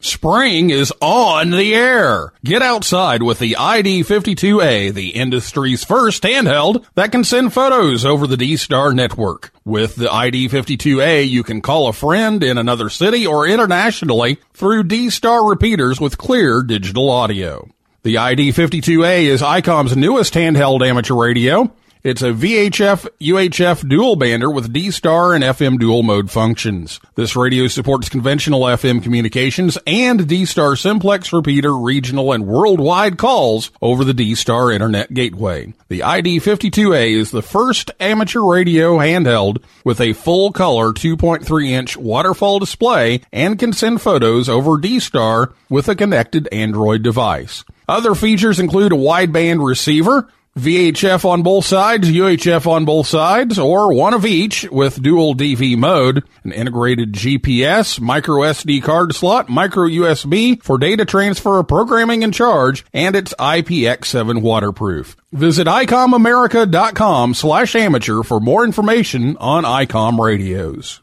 Spring 0.05 0.69
is 0.69 0.93
on 1.01 1.49
the 1.49 1.73
air. 1.73 2.31
Get 2.43 2.61
outside 2.61 3.23
with 3.23 3.39
the 3.39 3.55
ID52A, 3.57 4.93
the 4.93 5.09
industry's 5.09 5.83
first 5.83 6.21
handheld 6.21 6.85
that 6.93 7.11
can 7.11 7.23
send 7.23 7.53
photos 7.53 8.05
over 8.05 8.27
the 8.27 8.37
D-Star 8.37 8.93
network. 8.93 9.51
With 9.65 9.95
the 9.95 10.05
ID52A, 10.05 11.27
you 11.27 11.41
can 11.41 11.59
call 11.59 11.87
a 11.87 11.93
friend 11.93 12.43
in 12.43 12.59
another 12.59 12.89
city 12.89 13.25
or 13.25 13.47
internationally 13.47 14.37
through 14.53 14.83
D-Star 14.83 15.43
repeaters 15.43 15.99
with 15.99 16.19
clear 16.19 16.61
digital 16.61 17.09
audio. 17.09 17.67
The 18.03 18.15
ID52A 18.15 19.23
is 19.23 19.41
ICOM's 19.41 19.97
newest 19.97 20.35
handheld 20.35 20.87
amateur 20.87 21.15
radio. 21.15 21.73
It's 22.05 22.21
a 22.21 22.33
VHF 22.33 23.07
UHF 23.19 23.89
dual 23.89 24.15
bander 24.15 24.53
with 24.53 24.71
D-Star 24.71 25.33
and 25.33 25.43
FM 25.43 25.79
dual 25.79 26.03
mode 26.03 26.29
functions. 26.29 26.99
This 27.15 27.35
radio 27.35 27.65
supports 27.65 28.09
conventional 28.09 28.61
FM 28.61 29.01
communications 29.01 29.79
and 29.87 30.27
D-Star 30.27 30.75
simplex 30.75 31.33
repeater 31.33 31.75
regional 31.75 32.31
and 32.31 32.45
worldwide 32.45 33.17
calls 33.17 33.71
over 33.81 34.03
the 34.03 34.13
D-Star 34.13 34.71
internet 34.71 35.15
gateway. 35.15 35.73
The 35.87 36.01
ID52A 36.01 37.17
is 37.17 37.31
the 37.31 37.41
first 37.41 37.89
amateur 37.99 38.41
radio 38.41 38.99
handheld 38.99 39.63
with 39.83 39.99
a 39.99 40.13
full 40.13 40.51
color 40.51 40.93
2.3 40.93 41.69
inch 41.69 41.97
waterfall 41.97 42.59
display 42.59 43.21
and 43.33 43.57
can 43.57 43.73
send 43.73 43.99
photos 43.99 44.47
over 44.47 44.77
D-Star 44.77 45.55
with 45.71 45.89
a 45.89 45.95
connected 45.95 46.47
Android 46.51 47.01
device. 47.01 47.63
Other 47.87 48.13
features 48.13 48.59
include 48.59 48.91
a 48.91 48.95
wideband 48.95 49.65
receiver, 49.65 50.29
VHF 50.57 51.25
on 51.25 51.43
both 51.43 51.65
sides, 51.65 52.09
UHF 52.09 52.65
on 52.65 52.85
both 52.85 53.07
sides, 53.07 53.59
or 53.59 53.93
one 53.93 54.13
of 54.13 54.25
each 54.25 54.63
with 54.71 55.01
dual 55.01 55.35
DV 55.35 55.77
mode, 55.77 56.23
an 56.45 56.53
integrated 56.53 57.11
GPS, 57.11 57.99
micro 57.99 58.39
SD 58.41 58.81
card 58.81 59.13
slot, 59.13 59.49
micro 59.49 59.85
USB 59.85 60.63
for 60.63 60.77
data 60.77 61.03
transfer, 61.03 61.61
programming 61.61 62.23
and 62.23 62.33
charge, 62.33 62.85
and 62.93 63.17
it's 63.17 63.33
IPX7 63.33 64.41
waterproof. 64.41 65.17
Visit 65.33 65.67
ICOMAmerica.com 65.67 67.33
slash 67.33 67.75
amateur 67.75 68.23
for 68.23 68.39
more 68.39 68.63
information 68.63 69.35
on 69.37 69.65
ICOM 69.65 70.17
radios. 70.17 71.01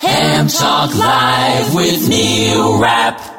Ham 0.00 0.48
Talk 0.48 0.92
Live 0.96 1.72
with 1.72 2.08
Neil 2.08 2.80
Rapp. 2.80 3.37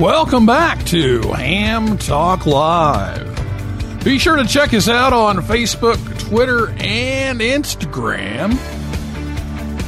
Welcome 0.00 0.46
back 0.46 0.82
to 0.86 1.20
Ham 1.32 1.98
Talk 1.98 2.46
Live. 2.46 4.02
Be 4.02 4.18
sure 4.18 4.36
to 4.36 4.46
check 4.46 4.72
us 4.72 4.88
out 4.88 5.12
on 5.12 5.36
Facebook, 5.42 5.98
Twitter, 6.18 6.70
and 6.78 7.40
Instagram. 7.40 8.56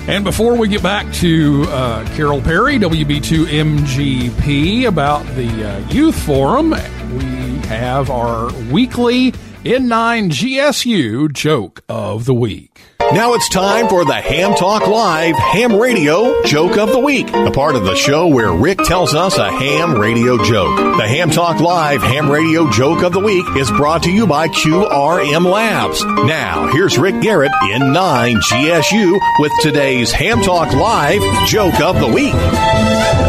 And 0.07 0.23
before 0.23 0.55
we 0.55 0.69
get 0.69 0.83
back 0.83 1.11
to 1.15 1.65
uh, 1.69 2.05
Carol 2.15 2.43
Perry, 2.43 2.79
WB2MGP, 2.79 4.87
about 4.87 5.25
the 5.35 5.67
uh, 5.67 5.79
Youth 5.89 6.23
Forum, 6.27 6.73
we 6.73 6.77
have 7.69 8.11
our 8.11 8.53
weekly 8.71 9.33
N9 9.33 10.29
GSU 10.29 11.33
joke 11.33 11.83
of 11.89 12.27
the 12.27 12.35
week. 12.35 12.83
Now 13.15 13.35
it's 13.35 13.51
time 13.51 13.89
for 13.89 14.07
the 14.07 14.15
Ham 14.15 14.55
Talk 14.55 14.87
Live 14.89 15.37
Ham 15.37 15.77
Radio 15.77 16.43
Joke 16.45 16.79
of 16.79 16.93
the 16.93 16.99
Week, 16.99 17.29
a 17.29 17.51
part 17.51 17.77
of 17.77 17.85
the 17.85 17.95
show 17.95 18.27
where 18.27 18.51
Rick 18.55 18.79
tells 18.79 19.15
us 19.15 19.37
a 19.37 19.51
ham 19.51 19.99
radio 19.99 20.43
joke. 20.43 20.75
The 20.97 21.07
Ham 21.07 21.29
Talk 21.31 21.61
Live 21.61 22.03
Ham 22.03 22.31
Radio 22.31 22.71
Joke 22.71 23.03
of 23.03 23.13
the 23.13 23.21
Week 23.21 23.45
is 23.57 23.71
brought 23.71 24.05
to 24.05 24.11
you 24.11 24.27
by 24.27 24.49
QRM 24.49 25.45
Labs. 25.45 26.03
Now, 26.03 26.73
here's 26.73 26.97
Rick 26.97 27.21
Garrett 27.21 27.53
N9 27.53 28.37
GSU 28.51 29.21
with 29.41 29.53
today's 29.61 30.11
Ham 30.13 30.41
Talk 30.41 30.73
Live 30.73 31.21
Joke 31.47 31.81
of 31.83 32.01
the 32.01 32.09
Week. 32.09 33.22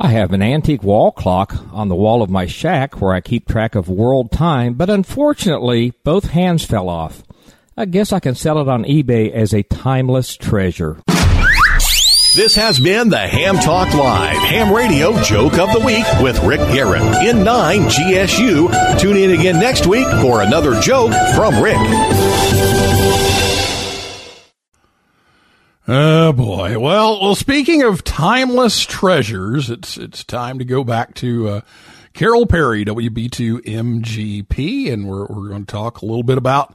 I 0.00 0.10
have 0.10 0.32
an 0.32 0.42
antique 0.42 0.84
wall 0.84 1.10
clock 1.10 1.56
on 1.72 1.88
the 1.88 1.96
wall 1.96 2.22
of 2.22 2.30
my 2.30 2.46
shack 2.46 3.00
where 3.00 3.12
I 3.12 3.20
keep 3.20 3.48
track 3.48 3.74
of 3.74 3.88
world 3.88 4.30
time, 4.30 4.74
but 4.74 4.88
unfortunately, 4.88 5.92
both 6.04 6.30
hands 6.30 6.64
fell 6.64 6.88
off. 6.88 7.24
I 7.76 7.84
guess 7.84 8.12
I 8.12 8.20
can 8.20 8.36
sell 8.36 8.60
it 8.60 8.68
on 8.68 8.84
eBay 8.84 9.32
as 9.32 9.52
a 9.52 9.64
timeless 9.64 10.36
treasure. 10.36 10.98
This 12.36 12.54
has 12.54 12.78
been 12.78 13.08
the 13.08 13.18
Ham 13.18 13.56
Talk 13.56 13.92
Live 13.92 14.36
Ham 14.36 14.72
Radio 14.72 15.20
Joke 15.22 15.58
of 15.58 15.72
the 15.72 15.80
Week 15.80 16.06
with 16.22 16.40
Rick 16.44 16.60
Garrett 16.72 17.02
N9 17.02 17.88
GSU. 17.88 19.00
Tune 19.00 19.16
in 19.16 19.32
again 19.32 19.58
next 19.58 19.88
week 19.88 20.06
for 20.20 20.42
another 20.42 20.80
joke 20.80 21.12
from 21.34 21.60
Rick. 21.60 21.78
Oh 25.90 26.34
boy. 26.34 26.78
Well, 26.78 27.18
well. 27.18 27.34
Speaking 27.34 27.82
of 27.82 28.04
timeless 28.04 28.84
treasures, 28.84 29.70
it's 29.70 29.96
it's 29.96 30.22
time 30.22 30.58
to 30.58 30.64
go 30.66 30.84
back 30.84 31.14
to 31.14 31.48
uh, 31.48 31.60
Carol 32.12 32.44
Perry, 32.44 32.84
WB2MGP, 32.84 34.92
and 34.92 35.08
we're 35.08 35.24
we're 35.28 35.48
going 35.48 35.64
to 35.64 35.72
talk 35.72 36.02
a 36.02 36.04
little 36.04 36.22
bit 36.22 36.36
about 36.36 36.74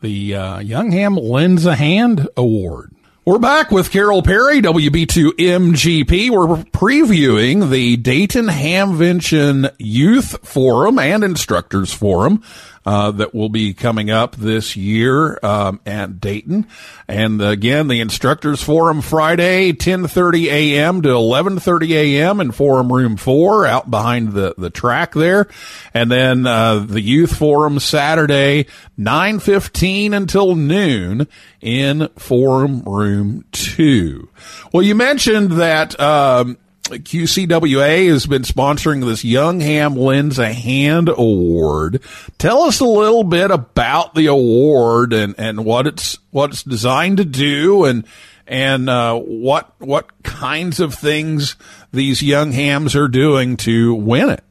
the 0.00 0.36
uh, 0.36 0.60
Young 0.60 0.92
Ham 0.92 1.16
Lends 1.16 1.66
a 1.66 1.74
Hand 1.74 2.28
Award. 2.36 2.94
We're 3.24 3.38
back 3.38 3.70
with 3.70 3.92
Carol 3.92 4.20
Perry, 4.22 4.60
WB2MGP. 4.60 6.28
We're 6.28 6.56
previewing 6.64 7.70
the 7.70 7.96
Dayton 7.96 8.46
Hamvention 8.46 9.72
Youth 9.78 10.44
Forum 10.44 10.98
and 10.98 11.22
Instructors 11.22 11.92
Forum 11.92 12.42
uh, 12.84 13.12
that 13.12 13.32
will 13.32 13.48
be 13.48 13.74
coming 13.74 14.10
up 14.10 14.34
this 14.34 14.76
year 14.76 15.38
um, 15.44 15.80
at 15.86 16.20
Dayton. 16.20 16.66
And 17.06 17.40
again, 17.40 17.88
the 17.88 18.00
Instructors 18.00 18.60
Forum 18.60 19.02
Friday, 19.02 19.72
10:30 19.72 20.46
a.m. 20.46 21.02
to 21.02 21.08
11:30 21.10 21.90
a.m. 21.90 22.40
in 22.40 22.50
Forum 22.50 22.92
Room 22.92 23.16
Four, 23.16 23.66
out 23.66 23.88
behind 23.88 24.32
the 24.32 24.54
the 24.58 24.70
track 24.70 25.12
there. 25.12 25.46
And 25.94 26.10
then 26.10 26.46
uh, 26.46 26.80
the 26.80 27.00
Youth 27.00 27.36
Forum 27.36 27.78
Saturday, 27.78 28.66
9:15 28.98 30.12
until 30.12 30.56
noon 30.56 31.28
in 31.62 32.08
Forum 32.18 32.82
Room 32.82 33.44
Two. 33.52 34.28
Well, 34.72 34.82
you 34.82 34.94
mentioned 34.94 35.52
that. 35.52 35.98
Um, 35.98 36.58
QCWA 36.90 38.08
has 38.08 38.26
been 38.26 38.42
sponsoring 38.42 39.06
this 39.06 39.24
Young 39.24 39.60
Ham 39.60 39.94
Lends 39.94 40.38
a 40.38 40.52
Hand 40.52 41.08
Award. 41.08 42.02
Tell 42.36 42.62
us 42.62 42.80
a 42.80 42.84
little 42.84 43.24
bit 43.24 43.50
about 43.50 44.14
the 44.14 44.26
award 44.26 45.12
and, 45.14 45.34
and 45.38 45.64
what 45.64 45.86
it's 45.86 46.18
what 46.32 46.50
it's 46.50 46.64
designed 46.64 47.16
to 47.18 47.24
do 47.24 47.84
and 47.84 48.04
and 48.46 48.90
uh, 48.90 49.18
what 49.18 49.72
what 49.78 50.22
kinds 50.22 50.80
of 50.80 50.92
things 50.92 51.56
these 51.92 52.22
young 52.22 52.52
hams 52.52 52.94
are 52.94 53.08
doing 53.08 53.56
to 53.58 53.94
win 53.94 54.28
it. 54.28 54.44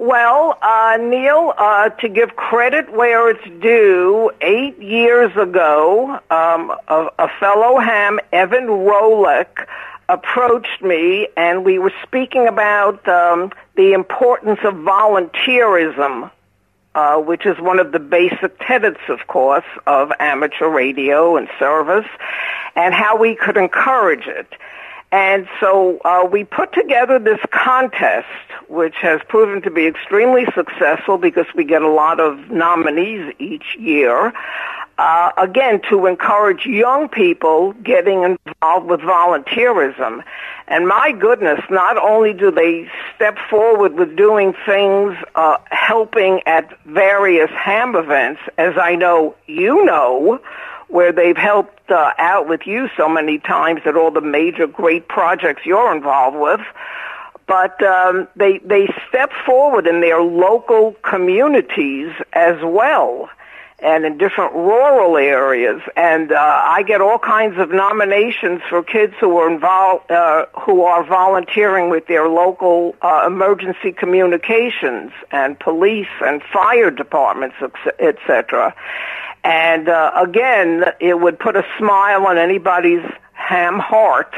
Well, 0.00 0.56
uh, 0.62 0.96
Neil, 0.98 1.52
uh, 1.58 1.90
to 1.90 2.08
give 2.08 2.34
credit 2.34 2.90
where 2.90 3.28
it's 3.28 3.44
due, 3.60 4.30
eight 4.40 4.80
years 4.80 5.30
ago, 5.36 6.18
um, 6.30 6.72
a, 6.88 7.08
a 7.18 7.28
fellow 7.38 7.78
ham, 7.78 8.18
Evan 8.32 8.66
Rolick, 8.66 9.66
approached 10.08 10.80
me 10.80 11.28
and 11.36 11.66
we 11.66 11.78
were 11.78 11.92
speaking 12.02 12.48
about 12.48 13.06
um, 13.06 13.52
the 13.76 13.92
importance 13.92 14.60
of 14.64 14.72
volunteerism, 14.72 16.30
uh, 16.94 17.16
which 17.18 17.44
is 17.44 17.60
one 17.60 17.78
of 17.78 17.92
the 17.92 18.00
basic 18.00 18.58
tenets, 18.66 19.02
of 19.10 19.26
course, 19.26 19.66
of 19.86 20.12
amateur 20.18 20.70
radio 20.70 21.36
and 21.36 21.46
service, 21.58 22.08
and 22.74 22.94
how 22.94 23.18
we 23.18 23.34
could 23.34 23.58
encourage 23.58 24.26
it. 24.26 24.50
And 25.12 25.46
so 25.60 25.98
uh, 25.98 26.26
we 26.30 26.44
put 26.44 26.72
together 26.72 27.18
this 27.18 27.40
contest, 27.50 28.26
which 28.70 28.94
has 29.02 29.20
proven 29.28 29.60
to 29.62 29.70
be 29.70 29.86
extremely 29.86 30.46
successful 30.54 31.18
because 31.18 31.46
we 31.56 31.64
get 31.64 31.82
a 31.82 31.90
lot 31.90 32.20
of 32.20 32.50
nominees 32.50 33.34
each 33.40 33.76
year. 33.76 34.32
Uh, 34.96 35.32
again, 35.36 35.80
to 35.88 36.06
encourage 36.06 36.66
young 36.66 37.08
people 37.08 37.72
getting 37.82 38.22
involved 38.22 38.86
with 38.86 39.00
volunteerism. 39.00 40.22
And 40.68 40.86
my 40.86 41.10
goodness, 41.10 41.58
not 41.68 41.96
only 41.96 42.32
do 42.32 42.52
they 42.52 42.88
step 43.16 43.38
forward 43.48 43.94
with 43.94 44.14
doing 44.14 44.54
things, 44.64 45.16
uh, 45.34 45.56
helping 45.70 46.42
at 46.46 46.70
various 46.84 47.50
ham 47.50 47.96
events, 47.96 48.40
as 48.56 48.74
I 48.80 48.94
know 48.94 49.34
you 49.46 49.84
know, 49.84 50.40
where 50.86 51.12
they've 51.12 51.36
helped 51.36 51.90
uh, 51.90 52.12
out 52.18 52.46
with 52.46 52.66
you 52.66 52.88
so 52.96 53.08
many 53.08 53.38
times 53.38 53.80
at 53.86 53.96
all 53.96 54.12
the 54.12 54.20
major 54.20 54.68
great 54.68 55.08
projects 55.08 55.62
you're 55.64 55.94
involved 55.94 56.36
with. 56.36 56.60
But 57.50 57.82
um, 57.82 58.28
they 58.36 58.58
they 58.58 58.86
step 59.08 59.32
forward 59.44 59.88
in 59.88 60.00
their 60.00 60.22
local 60.22 60.94
communities 61.02 62.12
as 62.32 62.54
well 62.62 63.28
and 63.80 64.04
in 64.04 64.18
different 64.18 64.52
rural 64.54 65.16
areas. 65.16 65.82
And 65.96 66.30
uh, 66.30 66.36
I 66.38 66.84
get 66.84 67.00
all 67.00 67.18
kinds 67.18 67.58
of 67.58 67.70
nominations 67.70 68.60
for 68.68 68.84
kids 68.84 69.14
who 69.18 69.36
are 69.38 69.52
involved, 69.52 70.12
uh, 70.12 70.46
who 70.60 70.82
are 70.82 71.02
volunteering 71.02 71.90
with 71.90 72.06
their 72.06 72.28
local 72.28 72.94
uh, 73.02 73.24
emergency 73.26 73.90
communications 73.90 75.10
and 75.32 75.58
police 75.58 76.14
and 76.24 76.44
fire 76.52 76.92
departments, 76.92 77.56
etc. 77.98 78.76
And 79.42 79.88
uh, 79.88 80.12
again, 80.14 80.84
it 81.00 81.18
would 81.18 81.40
put 81.40 81.56
a 81.56 81.64
smile 81.78 82.26
on 82.26 82.38
anybody's 82.38 83.04
ham 83.32 83.80
heart. 83.80 84.36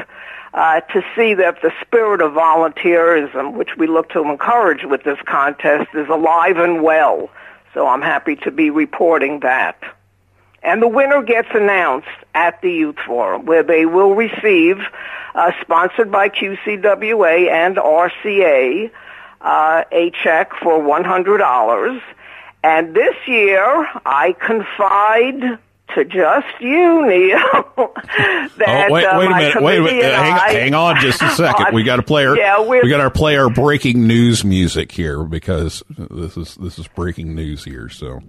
Uh, 0.54 0.80
to 0.80 1.02
see 1.16 1.32
that 1.32 1.62
the 1.62 1.72
spirit 1.80 2.20
of 2.20 2.32
volunteerism, 2.32 3.54
which 3.54 3.70
we 3.78 3.86
look 3.86 4.10
to 4.10 4.20
encourage 4.20 4.84
with 4.84 5.02
this 5.02 5.18
contest, 5.24 5.88
is 5.94 6.06
alive 6.10 6.58
and 6.58 6.82
well. 6.82 7.30
So 7.72 7.86
I'm 7.86 8.02
happy 8.02 8.36
to 8.36 8.50
be 8.50 8.68
reporting 8.68 9.40
that. 9.40 9.82
And 10.62 10.82
the 10.82 10.88
winner 10.88 11.22
gets 11.22 11.48
announced 11.54 12.08
at 12.34 12.60
the 12.60 12.70
Youth 12.70 12.98
Forum, 13.06 13.46
where 13.46 13.62
they 13.62 13.86
will 13.86 14.14
receive, 14.14 14.76
uh, 15.34 15.52
sponsored 15.62 16.12
by 16.12 16.28
QCWA 16.28 17.50
and 17.50 17.76
RCA, 17.76 18.90
uh, 19.40 19.84
a 19.90 20.10
check 20.22 20.52
for 20.62 20.78
$100. 20.78 22.00
And 22.62 22.94
this 22.94 23.16
year, 23.26 23.88
I 24.06 24.34
confide 24.38 25.58
to 25.94 26.04
just 26.04 26.46
you, 26.60 27.06
Neil. 27.06 27.38
that, 27.76 28.50
oh, 28.66 28.92
wait, 28.92 29.04
uh, 29.04 29.18
wait 29.18 29.26
a 29.30 29.34
minute. 29.34 29.62
Wait 29.62 29.78
a 29.78 29.82
minute. 29.82 30.04
and 30.04 30.14
Hang, 30.14 30.32
I- 30.32 30.52
hang 30.52 30.74
on 30.74 30.96
just 31.00 31.22
a 31.22 31.30
second. 31.36 31.66
We 31.74 31.82
got 31.84 31.96
to 31.96 32.02
play 32.02 32.26
our, 32.26 32.36
Yeah, 32.36 32.60
we 32.62 32.88
got 32.88 33.00
our 33.00 33.10
play 33.10 33.36
our 33.36 33.50
breaking 33.50 34.06
news 34.06 34.44
music 34.44 34.92
here 34.92 35.22
because 35.24 35.82
this 35.96 36.36
is, 36.36 36.54
this 36.56 36.78
is 36.78 36.88
breaking 36.88 37.34
news 37.34 37.64
here. 37.64 37.88
So. 37.88 38.20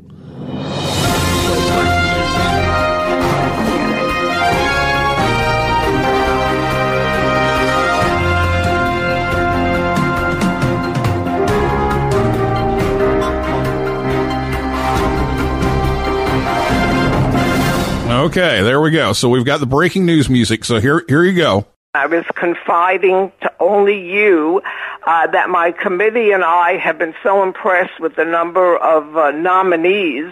Okay, 18.23 18.61
there 18.61 18.79
we 18.79 18.91
go. 18.91 19.11
So 19.11 19.27
we've 19.27 19.43
got 19.43 19.59
the 19.59 19.65
breaking 19.65 20.05
news 20.05 20.29
music. 20.29 20.63
So 20.63 20.79
here, 20.79 21.03
here 21.09 21.25
you 21.25 21.33
go. 21.33 21.67
I 21.93 22.05
was 22.05 22.23
confiding 22.35 23.33
to 23.41 23.51
only 23.59 23.99
you 23.99 24.61
uh, 25.05 25.27
that 25.27 25.49
my 25.49 25.73
committee 25.73 26.31
and 26.31 26.41
I 26.41 26.77
have 26.77 26.97
been 26.97 27.13
so 27.21 27.43
impressed 27.43 27.99
with 27.99 28.15
the 28.15 28.23
number 28.23 28.77
of 28.77 29.17
uh, 29.17 29.31
nominees 29.31 30.31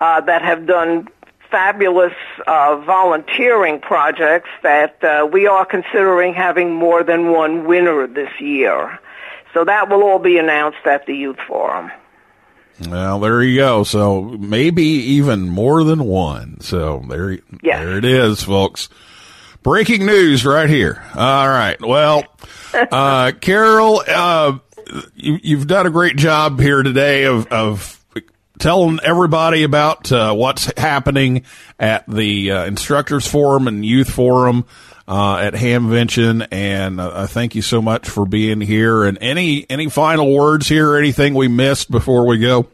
uh, 0.00 0.20
that 0.22 0.42
have 0.42 0.66
done 0.66 1.06
fabulous 1.48 2.12
uh, 2.48 2.82
volunteering 2.84 3.78
projects 3.78 4.50
that 4.64 5.04
uh, 5.04 5.24
we 5.24 5.46
are 5.46 5.64
considering 5.64 6.34
having 6.34 6.74
more 6.74 7.04
than 7.04 7.30
one 7.30 7.66
winner 7.66 8.08
this 8.08 8.40
year. 8.40 8.98
So 9.54 9.64
that 9.64 9.88
will 9.88 10.02
all 10.02 10.18
be 10.18 10.38
announced 10.38 10.84
at 10.86 11.06
the 11.06 11.14
Youth 11.14 11.38
Forum. 11.46 11.92
Well, 12.88 13.20
there 13.20 13.42
you 13.42 13.58
go. 13.58 13.84
So 13.84 14.22
maybe 14.22 14.84
even 14.84 15.48
more 15.48 15.84
than 15.84 16.04
one. 16.04 16.60
So 16.60 17.04
there, 17.08 17.38
there 17.62 17.96
it 17.96 18.04
is, 18.04 18.42
folks. 18.42 18.88
Breaking 19.62 20.06
news 20.06 20.44
right 20.44 20.68
here. 20.68 21.02
All 21.14 21.48
right. 21.48 21.80
Well, 21.80 22.24
uh, 22.74 23.32
Carol, 23.40 24.02
uh, 24.06 24.58
you, 25.14 25.38
you've 25.42 25.66
done 25.66 25.86
a 25.86 25.90
great 25.90 26.16
job 26.16 26.58
here 26.60 26.82
today 26.82 27.24
of, 27.24 27.46
of 27.48 28.04
telling 28.58 29.00
everybody 29.02 29.62
about 29.62 30.10
uh, 30.12 30.32
what's 30.34 30.72
happening 30.76 31.44
at 31.78 32.04
the 32.08 32.50
uh, 32.50 32.64
instructors 32.64 33.26
forum 33.26 33.68
and 33.68 33.84
youth 33.84 34.10
forum 34.10 34.64
uh, 35.06 35.36
at 35.36 35.54
Hamvention, 35.54 36.46
and 36.50 37.00
uh, 37.00 37.26
thank 37.26 37.54
you 37.54 37.62
so 37.62 37.82
much 37.82 38.08
for 38.08 38.26
being 38.26 38.60
here. 38.60 39.04
And 39.04 39.18
any 39.20 39.66
any 39.68 39.88
final 39.88 40.32
words 40.34 40.68
here, 40.68 40.96
anything 40.96 41.34
we 41.34 41.48
missed 41.48 41.90
before 41.90 42.26
we 42.26 42.38
go? 42.38 42.68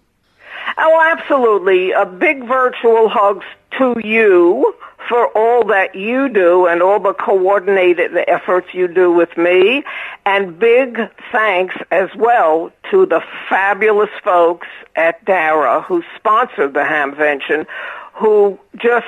Oh, 0.76 1.16
absolutely. 1.18 1.92
A 1.92 2.06
big 2.06 2.44
virtual 2.44 3.08
hugs 3.08 3.46
to 3.78 3.96
you 4.04 4.74
for 5.08 5.28
all 5.28 5.64
that 5.64 5.94
you 5.94 6.28
do 6.28 6.66
and 6.66 6.82
all 6.82 7.00
the 7.00 7.14
coordinated 7.14 8.12
efforts 8.28 8.68
you 8.72 8.86
do 8.86 9.10
with 9.10 9.36
me. 9.36 9.82
And 10.26 10.58
big 10.58 10.98
thanks 11.32 11.74
as 11.90 12.10
well 12.14 12.70
to 12.90 13.06
the 13.06 13.22
fabulous 13.48 14.10
folks 14.22 14.68
at 14.94 15.24
DARA 15.24 15.82
who 15.82 16.02
sponsored 16.16 16.74
the 16.74 16.80
Hamvention 16.80 17.66
who 18.12 18.58
just 18.76 19.06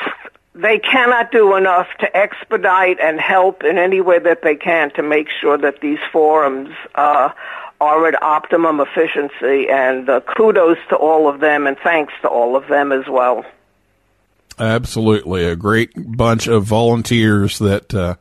they 0.61 0.79
cannot 0.79 1.33
do 1.33 1.57
enough 1.57 1.89
to 2.01 2.17
expedite 2.17 2.99
and 3.01 3.21
help 3.21 3.65
in 3.65 3.79
any 3.79 4.01
way 4.01 4.19
that 4.19 4.43
they 4.43 4.57
can 4.57 4.91
to 4.93 5.03
make 5.03 5.29
sure 5.41 5.57
that 5.59 5.81
these 5.81 5.99
forums 6.13 6.71
uh, 6.95 7.31
are 7.81 8.07
at 8.07 8.23
optimum 8.23 8.81
efficiency. 8.81 9.69
And 9.71 10.09
uh, 10.09 10.21
kudos 10.21 10.79
to 10.91 10.97
all 10.97 11.29
of 11.29 11.41
them, 11.41 11.67
and 11.67 11.77
thanks 11.79 12.13
to 12.23 12.29
all 12.29 12.57
of 12.57 12.69
them 12.69 12.93
as 12.93 13.07
well. 13.09 13.45
Absolutely, 14.59 15.45
a 15.45 15.57
great 15.57 15.93
bunch 15.97 16.47
of 16.47 16.65
volunteers 16.65 17.59
that 17.61 17.95
uh, 17.95 18.17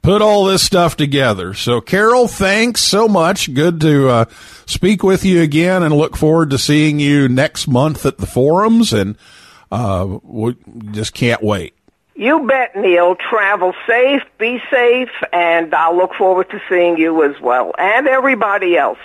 put 0.00 0.22
all 0.22 0.46
this 0.46 0.62
stuff 0.62 0.96
together. 0.96 1.52
So, 1.52 1.82
Carol, 1.82 2.26
thanks 2.26 2.80
so 2.80 3.06
much. 3.06 3.52
Good 3.52 3.82
to 3.82 4.08
uh, 4.08 4.24
speak 4.64 5.02
with 5.02 5.26
you 5.26 5.42
again, 5.42 5.82
and 5.82 5.94
look 5.94 6.16
forward 6.16 6.50
to 6.50 6.58
seeing 6.58 7.00
you 7.00 7.28
next 7.28 7.68
month 7.68 8.06
at 8.06 8.16
the 8.16 8.26
forums. 8.26 8.94
And 8.94 9.18
uh, 9.70 10.18
we 10.22 10.56
just 10.92 11.12
can't 11.12 11.42
wait. 11.42 11.73
You 12.16 12.46
bet, 12.46 12.76
Neil. 12.76 13.16
Travel 13.16 13.74
safe, 13.86 14.22
be 14.38 14.60
safe, 14.70 15.10
and 15.32 15.74
I'll 15.74 15.96
look 15.96 16.14
forward 16.14 16.48
to 16.50 16.60
seeing 16.68 16.96
you 16.96 17.24
as 17.24 17.40
well, 17.40 17.72
and 17.76 18.06
everybody 18.06 18.76
else. 18.76 18.98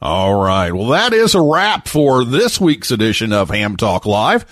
All 0.00 0.40
right. 0.40 0.72
Well, 0.72 0.88
that 0.88 1.12
is 1.12 1.34
a 1.34 1.42
wrap 1.42 1.88
for 1.88 2.24
this 2.24 2.60
week's 2.60 2.92
edition 2.92 3.32
of 3.32 3.50
Ham 3.50 3.76
Talk 3.76 4.06
Live. 4.06 4.44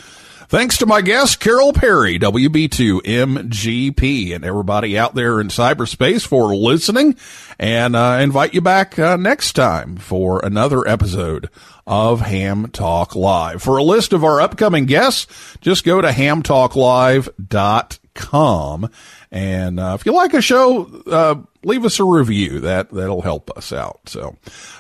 Thanks 0.49 0.79
to 0.79 0.87
my 0.87 1.01
guest, 1.01 1.41
Carol 1.41 1.73
Perry, 1.73 2.21
WB2MGP, 2.21 4.33
and 4.33 4.45
everybody 4.45 4.97
out 4.97 5.17
there 5.17 5.41
in 5.41 5.49
cyberspace 5.49 6.25
for 6.25 6.55
listening. 6.55 7.17
And 7.59 7.97
uh, 7.97 8.19
invite 8.21 8.55
you 8.55 8.61
back 8.61 8.97
uh, 8.97 9.17
next 9.17 9.55
time 9.55 9.97
for 9.97 10.39
another 10.45 10.87
episode 10.87 11.51
of 11.85 12.21
Ham 12.21 12.69
Talk 12.69 13.17
Live. 13.17 13.61
For 13.61 13.77
a 13.77 13.83
list 13.83 14.13
of 14.13 14.23
our 14.23 14.41
upcoming 14.41 14.87
guests, 14.87 15.27
just 15.61 15.85
go 15.85 16.01
to 16.01 16.11
hamtalklive.com. 16.11 18.91
And 19.33 19.81
uh, 19.81 19.97
if 19.99 20.07
you 20.07 20.13
like 20.13 20.33
a 20.33 20.41
show, 20.41 20.85
uh, 21.11 21.35
leave 21.67 21.85
us 21.85 22.01
a 22.01 22.05
review. 22.05 22.61
That 22.61 22.91
that'll 22.91 23.23
help 23.23 23.51
us 23.57 23.73
out. 23.73 24.01
So, 24.07 24.37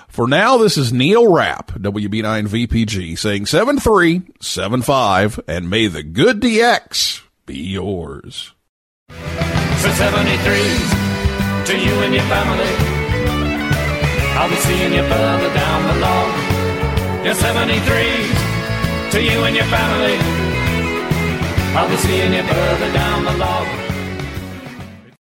for 0.08 0.26
now, 0.26 0.56
this 0.56 0.78
is 0.78 0.92
Neil 0.92 1.30
Rapp, 1.30 1.72
WB9VPG, 1.72 3.18
saying 3.18 3.46
seven 3.46 3.78
three 3.78 4.22
seven 4.40 4.80
five, 4.80 5.38
and 5.46 5.68
may 5.68 5.88
the 5.88 6.02
good 6.02 6.40
DX 6.40 7.22
be 7.44 7.58
yours. 7.58 8.52
For 9.08 9.92
73 9.92 10.96
to 11.66 11.78
you 11.78 11.92
and 12.02 12.14
your 12.14 12.24
family. 12.24 12.96
I'll 14.38 14.50
be 14.50 14.56
seeing 14.56 14.92
you 14.92 15.02
further 15.02 15.54
down 15.54 15.86
the 15.86 16.00
log. 16.00 17.24
You're 17.24 17.34
73 17.34 19.10
to 19.12 19.22
you 19.22 19.44
and 19.44 19.54
your 19.56 19.64
family. 19.66 20.16
I'll 21.76 21.88
be 21.88 21.96
seeing 21.96 22.32
you 22.32 22.42
further 22.42 22.92
down 22.92 23.24
the 23.24 23.36
log. 23.36 23.85